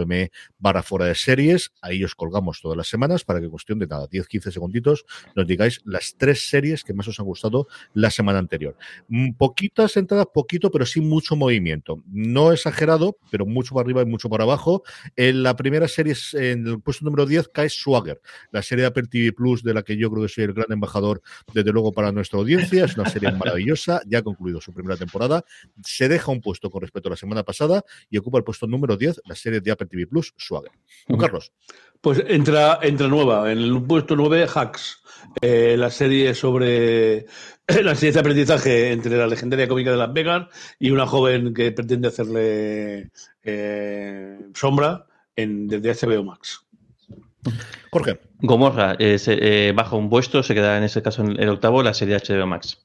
[0.07, 0.31] telegram.m
[0.63, 1.73] barra fuera de series.
[1.83, 5.81] Ahí os colgamos todas las semanas para que cuestión de nada, 10-15 segunditos, nos digáis
[5.85, 8.77] las tres series que más os han gustado la semana anterior.
[9.09, 12.03] Mm, poquitas entradas, poquito, pero sí mucho movimiento.
[12.07, 14.85] No exagerado, pero mucho para arriba y mucho para abajo.
[15.17, 18.21] En la primera serie, en el puesto número 10, cae Swagger,
[18.53, 20.71] la serie de Apple TV Plus de la que yo creo que soy el gran
[20.71, 21.23] embajador,
[21.53, 22.85] desde luego, para nuestra audiencia.
[22.85, 25.45] Es una serie maravillosa, ya ha concluido su primera temporada.
[25.85, 28.97] Se deja un puesto con respecto a la semana pasada y ocupa el puesto número
[28.97, 30.71] 10, la serie de Apple TV Plus, suave.
[31.19, 31.53] Carlos.
[32.01, 35.03] Pues entra, entra nueva, en el puesto 9, Hacks,
[35.41, 37.27] eh, la serie sobre
[37.67, 40.49] la serie de aprendizaje entre la legendaria cómica de Las Vegas
[40.81, 43.13] y una joven que pretende hacerle
[43.45, 46.67] eh, sombra en, desde HBO Max.
[47.91, 48.19] Jorge.
[48.41, 52.17] Gomorra eh, baja un puesto, se queda en ese caso en el octavo, la serie
[52.17, 52.85] HBO Max.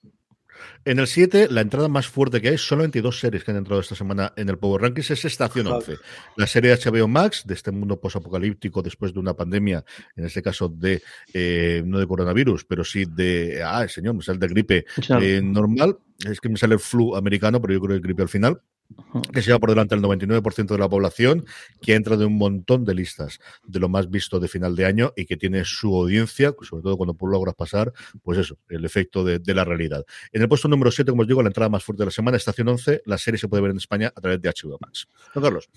[0.87, 3.81] En el 7, la entrada más fuerte que hay, solamente dos series que han entrado
[3.81, 5.97] esta semana en el Power Rankings, es Estación 11.
[6.37, 9.83] La serie HBO Max, de este mundo posapocalíptico después de una pandemia,
[10.15, 14.39] en este caso de, eh, no de coronavirus, pero sí de, ah, señor, me sale
[14.39, 14.85] de gripe
[15.21, 15.97] eh, normal.
[16.25, 18.61] Es que me sale el flu americano, pero yo creo que el gripe al final
[19.33, 21.45] que se lleva por delante el 99% de la población,
[21.81, 24.85] que ha entrado en un montón de listas de lo más visto de final de
[24.85, 29.23] año y que tiene su audiencia, sobre todo cuando logras pasar, pues eso, el efecto
[29.23, 30.05] de, la realidad.
[30.31, 32.37] En el puesto número 7, como os digo, la entrada más fuerte de la semana,
[32.37, 35.07] estación 11, la serie se puede ver en España a través de HBO Max.
[35.33, 35.69] Carlos.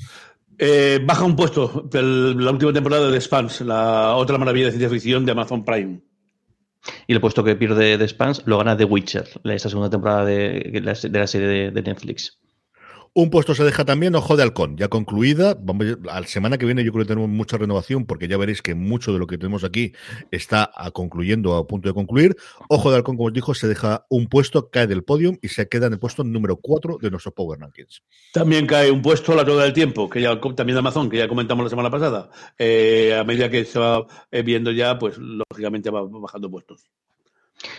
[0.59, 5.25] Eh, baja un puesto la última temporada de Spans, la otra maravilla de ciencia ficción
[5.25, 6.03] de Amazon Prime.
[7.07, 10.81] Y el puesto que pierde de Spans lo gana The Witcher, esta segunda temporada de,
[10.83, 12.40] la, serie de Netflix.
[13.13, 15.57] Un puesto se deja también Ojo de Halcón, ya concluida.
[15.61, 18.63] Vamos, a la semana que viene yo creo que tenemos mucha renovación porque ya veréis
[18.63, 19.93] que mucho de lo que tenemos aquí
[20.31, 22.37] está a concluyendo, a punto de concluir.
[22.69, 25.69] Ojo de Halcón, como os dijo, se deja un puesto, cae del podium y se
[25.69, 28.05] queda en el puesto número 4 de nuestros Power Rankings.
[28.33, 31.27] También cae un puesto la rueda del tiempo, que ya también de Amazon, que ya
[31.27, 32.31] comentamos la semana pasada.
[32.59, 36.89] Eh, a medida que se va eh, viendo ya, pues lógicamente va bajando puestos.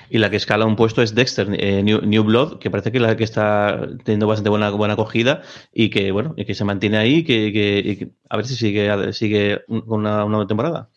[0.09, 3.15] Y la que escala un puesto es Dexter, eh, New, Blood, que parece que la
[3.17, 5.41] que está teniendo bastante buena, buena acogida
[5.73, 9.61] y que bueno, y que se mantiene ahí, que, que, a ver si sigue, sigue
[9.67, 10.90] una, una temporada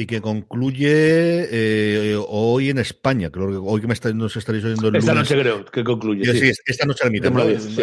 [0.00, 0.88] y que concluye
[1.50, 3.28] eh, hoy en España.
[3.28, 6.24] Creo que hoy que me está, nos estaréis oyendo el Esta noche creo que concluye.
[6.40, 7.30] Sí, esta noche la mitad.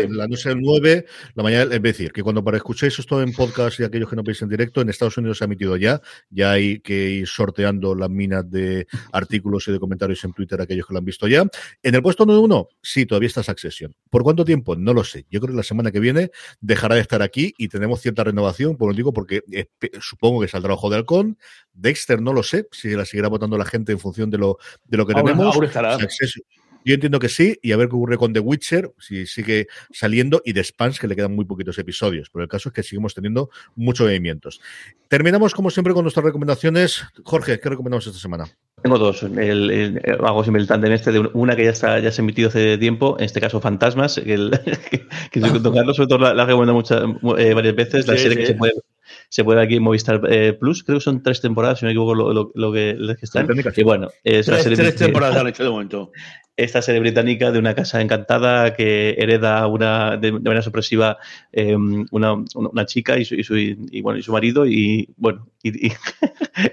[0.10, 1.06] La noche del 9,
[1.36, 4.24] la mañana, es decir, que cuando para escuchéis esto en podcast y aquellos que no
[4.24, 6.02] veis en directo, en Estados Unidos se ha emitido ya.
[6.32, 10.88] Ya hay que ir sorteando las minas de artículos y de comentarios en Twitter aquellos
[10.88, 11.46] que lo han visto ya.
[11.84, 13.94] En el puesto número uno, sí, todavía está Succession.
[14.10, 14.76] ¿Por cuánto tiempo?
[14.76, 15.28] No lo sé.
[15.30, 18.76] Yo creo que la semana que viene dejará de estar aquí y tenemos cierta renovación,
[18.76, 19.44] por lo digo, porque
[20.02, 21.38] supongo que saldrá Ojo de Halcón,
[21.74, 24.98] Dexter no lo sé, si la seguirá votando la gente en función de lo, de
[24.98, 25.58] lo que tenemos.
[26.88, 30.42] Yo entiendo que sí, y a ver qué ocurre con The Witcher, si sigue saliendo,
[30.46, 32.30] y The Spans, que le quedan muy poquitos episodios.
[32.32, 34.62] Pero el caso es que seguimos teniendo muchos movimientos.
[35.10, 37.04] Terminamos, como siempre, con nuestras recomendaciones.
[37.26, 38.46] Jorge, ¿qué recomendamos esta semana?
[38.82, 39.22] Tengo dos.
[39.24, 42.78] El, hago simultáneo en este, de una que ya está ya se ha emitido hace
[42.78, 44.52] tiempo, en este caso Fantasmas, que, el,
[45.32, 47.04] que, Carlos, sobre todo la, la recomiendo muchas,
[47.38, 48.72] eh, varias veces, la serie que se puede
[49.30, 50.84] se puede aquí en Movistar eh, Plus.
[50.84, 53.48] Creo que son tres temporadas, si no me equivoco, lo, que, están.
[53.76, 56.12] Y bueno, es tres, serie tres temporadas han hecho de momento.
[56.58, 61.18] Esta serie británica de una casa encantada que hereda una, de, manera sorpresiva
[61.52, 65.48] em, una, una, chica y su, y su, y, bueno, y su marido y bueno,
[65.62, 65.88] y,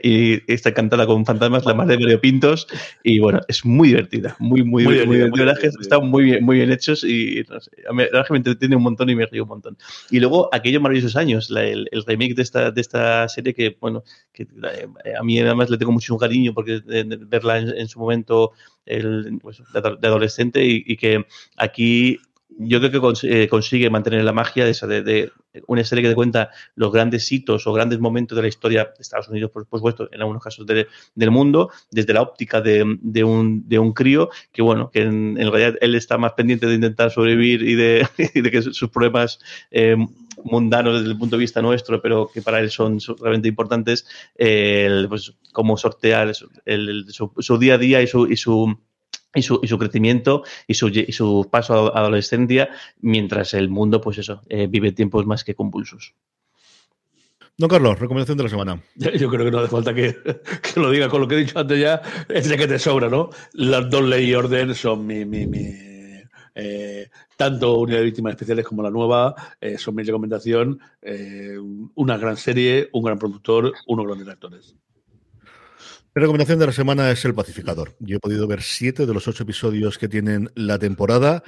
[0.03, 2.67] y, está encantada con fantasmas, la madre de Pintos
[3.03, 5.41] y bueno, es muy divertida, muy, muy, muy, muy, muy
[5.81, 9.15] están muy bien, muy bien hechos y no sé, me, me entretiene un montón y
[9.15, 9.77] me río un montón.
[10.11, 13.77] Y luego aquellos maravillosos años, la, el, el, remake de esta, de esta serie que,
[13.79, 14.03] bueno,
[14.33, 14.47] que
[15.19, 18.53] a mí además le tengo mucho cariño porque de, de verla en, en, su momento
[18.87, 22.19] el, pues, de adolescente y, y que aquí
[22.59, 25.31] yo creo que cons eh, consigue mantener la magia de, esa, de,
[25.67, 29.01] una serie que te cuenta los grandes hitos o grandes momentos de la historia de
[29.03, 32.83] Estados Unidos, por, supuesto, en algunos casos de, del mundo, desde la óptica de,
[33.25, 37.11] un, de un crío, que bueno, que en, realidad él está más pendiente de intentar
[37.11, 39.41] sobrevivir y de, que sus problemas
[39.71, 39.97] eh,
[40.45, 44.07] mundanos desde el punto de vista nuestro, pero que para él son realmente importantes,
[44.37, 46.33] eh, pues cómo sortear
[46.65, 48.77] el, su, su, día a día y su, y su
[49.35, 52.71] y su, y su crecimiento y su, y su, paso a adolescencia,
[53.01, 56.15] mientras el mundo, pues eso, eh, vive tiempos más que convulsos.
[57.57, 58.83] Don Carlos, recomendación de la semana.
[58.97, 60.17] Yo creo que no hace falta que,
[60.75, 63.09] que, lo diga con lo que he dicho antes ya, es de que te sobra,
[63.09, 63.31] ¿no?
[63.53, 65.95] Las dos ley orden son mi, mi, mi
[66.55, 70.81] eh, tanto Unidad de Víctimas Especiales como la nueva eh, son mi recomendación.
[71.03, 71.57] Eh,
[71.95, 74.77] una gran serie, un gran productor, unos grandes actores.
[76.15, 77.97] La recomendación de la semana es El Pacificador.
[77.99, 81.43] Yo he podido ver siete de los ocho episodios que tienen la temporada.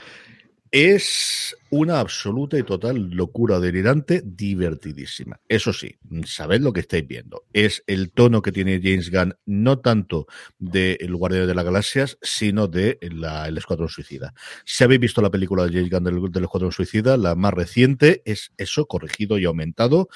[0.73, 5.39] Es una absoluta y total locura delirante, divertidísima.
[5.49, 5.95] Eso sí,
[6.25, 7.45] sabed lo que estáis viendo.
[7.53, 10.27] Es el tono que tiene James Gunn, no tanto
[10.59, 14.35] de El Guardián de las Galaxias, sino de la, El Escuadrón Suicida.
[14.65, 18.21] Si habéis visto la película de James Gunn del, del Escuadrón Suicida, la más reciente,
[18.25, 20.09] es eso, corregido y aumentado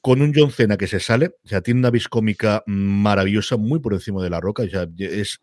[0.00, 3.80] con un John Cena que se sale, o sea, tiene una vis cómica maravillosa, muy
[3.80, 5.40] por encima de la roca, sea, es,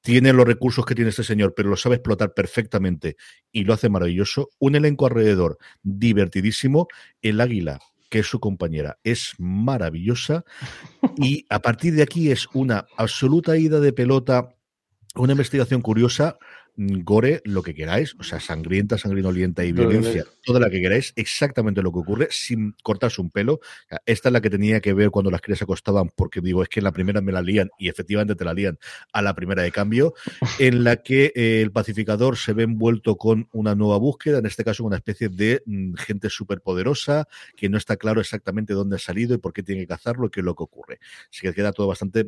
[0.00, 3.16] tiene los recursos que tiene este señor, pero lo sabe explotar perfectamente
[3.52, 4.50] y lo hace maravilloso.
[4.58, 6.88] Un elenco alrededor divertidísimo,
[7.22, 7.78] el águila
[8.10, 10.44] que es su compañera, es maravillosa
[11.16, 14.54] y a partir de aquí es una absoluta ida de pelota,
[15.16, 16.36] una investigación curiosa,
[16.76, 21.82] gore, lo que queráis, o sea, sangrienta, sangrinolienta y violencia, toda la que queráis, exactamente
[21.82, 23.60] lo que ocurre, sin cortarse un pelo.
[24.06, 26.68] Esta es la que tenía que ver cuando las crías se acostaban, porque digo, es
[26.68, 28.78] que en la primera me la lían, y efectivamente te la lían
[29.12, 30.14] a la primera de cambio,
[30.58, 34.64] en la que eh, el pacificador se ve envuelto con una nueva búsqueda, en este
[34.64, 39.34] caso una especie de mm, gente superpoderosa, que no está claro exactamente dónde ha salido
[39.34, 40.98] y por qué tiene que cazarlo y qué es lo que ocurre.
[41.30, 42.26] Así que queda todo bastante,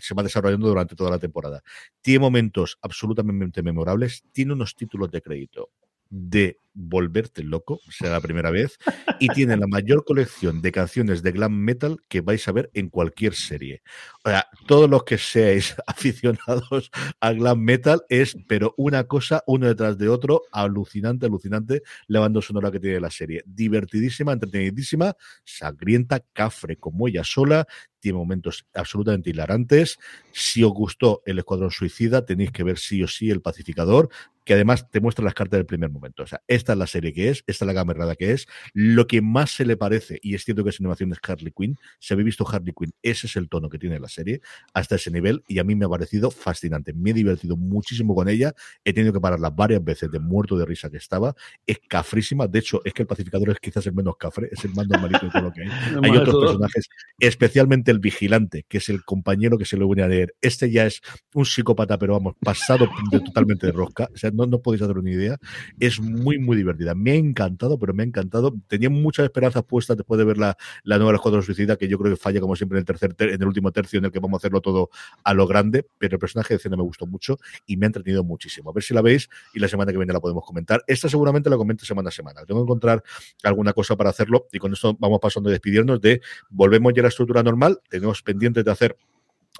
[0.00, 1.62] se va desarrollando durante toda la temporada.
[2.02, 5.70] Tiene momentos absolutamente memorables, tiene unos títulos de crédito
[6.10, 8.78] de volverte loco, sea la primera vez,
[9.20, 12.88] y tiene la mayor colección de canciones de glam metal que vais a ver en
[12.88, 13.82] cualquier serie.
[14.24, 16.90] O sea, todos los que seáis aficionados
[17.20, 22.40] a glam metal es, pero una cosa, uno detrás de otro, alucinante, alucinante, la banda
[22.40, 23.42] sonora que tiene la serie.
[23.46, 27.66] Divertidísima, entretenidísima, sangrienta, cafre como ella sola,
[28.02, 29.98] tiene momentos absolutamente hilarantes.
[30.32, 34.10] Si os gustó El Escuadrón Suicida, tenéis que ver sí o sí El Pacificador,
[34.44, 36.24] que además te muestra las cartas del primer momento.
[36.24, 38.46] O sea, esta es la serie que es, esta es la gama errada que es.
[38.72, 41.76] Lo que más se le parece, y es cierto que es animación, es Harley Quinn.
[41.98, 44.40] Si habéis visto Harley Quinn, ese es el tono que tiene la serie,
[44.72, 46.92] hasta ese nivel, y a mí me ha parecido fascinante.
[46.92, 48.54] Me he divertido muchísimo con ella.
[48.84, 51.34] He tenido que pararla varias veces de muerto de risa que estaba.
[51.66, 52.46] Es cafrísima.
[52.46, 55.26] De hecho, es que el pacificador es quizás el menos cafre, es el más normalito
[55.26, 55.68] de todo lo que hay.
[56.02, 60.08] hay otros personajes, especialmente el vigilante, que es el compañero que se lo viene a
[60.08, 60.34] leer.
[60.40, 61.00] Este ya es
[61.34, 64.08] un psicópata, pero vamos, pasado de, totalmente de rosca.
[64.14, 65.38] O sea, no, no podéis hacer una idea.
[65.80, 68.54] Es muy, muy divertido me ha encantado, pero me ha encantado.
[68.68, 72.14] Tenía muchas esperanzas puestas después de ver la, la nueva Escuadrón Suicida, que yo creo
[72.14, 74.38] que falla como siempre en el tercer en el último tercio en el que vamos
[74.38, 74.90] a hacerlo todo
[75.24, 78.24] a lo grande, pero el personaje de escena me gustó mucho y me ha entretenido
[78.24, 78.70] muchísimo.
[78.70, 80.82] A ver si la veis y la semana que viene la podemos comentar.
[80.86, 82.44] Esta seguramente la comento semana a semana.
[82.46, 83.02] Tengo que encontrar
[83.42, 86.20] alguna cosa para hacerlo y con esto vamos pasando a despedirnos de
[86.50, 87.80] volvemos ya a la estructura normal.
[87.88, 88.96] Tenemos pendientes de hacer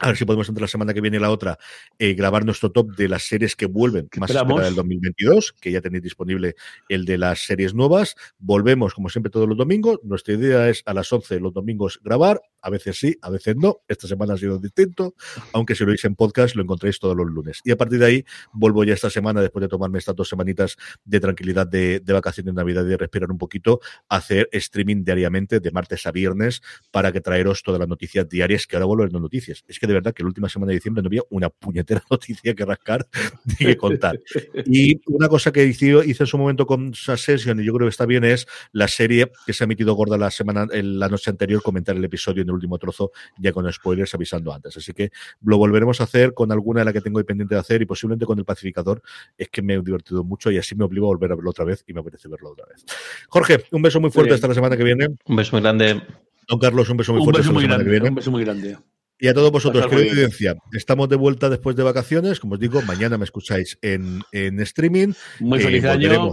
[0.03, 1.59] a ver si podemos entre la semana que viene y la otra
[1.97, 5.81] eh, grabar nuestro top de las series que vuelven más espera del 2022, que ya
[5.81, 6.57] tenéis disponible
[6.89, 8.17] el de las series nuevas.
[8.39, 10.01] Volvemos, como siempre, todos los domingos.
[10.03, 12.43] Nuestra idea es a las 11 los domingos grabar.
[12.63, 13.81] A veces sí, a veces no.
[13.89, 15.15] Esta semana ha sido distinto,
[15.53, 17.61] aunque si lo veis en podcast lo encontréis todos los lunes.
[17.65, 20.77] Y a partir de ahí vuelvo ya esta semana, después de tomarme estas dos semanitas
[21.05, 25.05] de tranquilidad de, de vacaciones de Navidad y de respirar un poquito, a hacer streaming
[25.05, 29.05] diariamente de martes a viernes para que traeros todas las noticias diarias que ahora vuelvo
[29.05, 29.65] a noticias.
[29.67, 32.55] Es que de verdad que la última semana de diciembre no había una puñetera noticia
[32.55, 33.07] que rascar
[33.47, 34.21] ni que contar.
[34.67, 37.91] Y una cosa que hice, hice en su momento con Succession, y yo creo que
[37.91, 41.63] está bien, es la serie que se ha emitido gorda la semana, la noche anterior,
[41.63, 44.77] comentar el episodio en el último trozo, ya con spoilers avisando antes.
[44.77, 45.11] Así que
[45.43, 47.87] lo volveremos a hacer con alguna de la que tengo ahí pendiente de hacer y
[47.87, 49.03] posiblemente con el pacificador.
[49.37, 51.65] Es que me he divertido mucho y así me obligo a volver a verlo otra
[51.65, 52.85] vez y me apetece verlo otra vez.
[53.29, 55.09] Jorge, un beso muy fuerte hasta la semana que viene.
[55.27, 56.03] Un beso muy grande.
[56.49, 57.85] Don Carlos, un beso muy Un fuerte beso hasta la muy semana grande.
[57.85, 58.09] que viene.
[58.09, 58.79] Un beso muy grande.
[59.19, 62.41] Y a todos vosotros, querida audiencia, estamos de vuelta después de vacaciones.
[62.41, 65.13] Como os digo, mañana me escucháis en, en streaming.
[65.39, 66.33] Muy Eh, feliz año.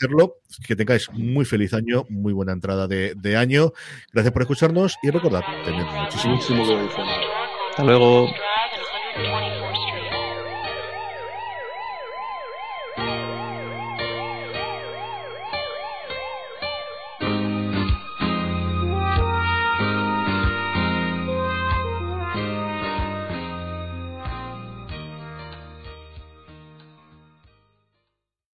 [0.00, 0.36] Hacerlo.
[0.66, 3.72] Que tengáis muy feliz año, muy buena entrada de, de año.
[4.12, 7.20] Gracias por escucharnos y recordad, tened muchísimo Muchísimo que disfrutar.
[7.70, 8.28] Hasta luego.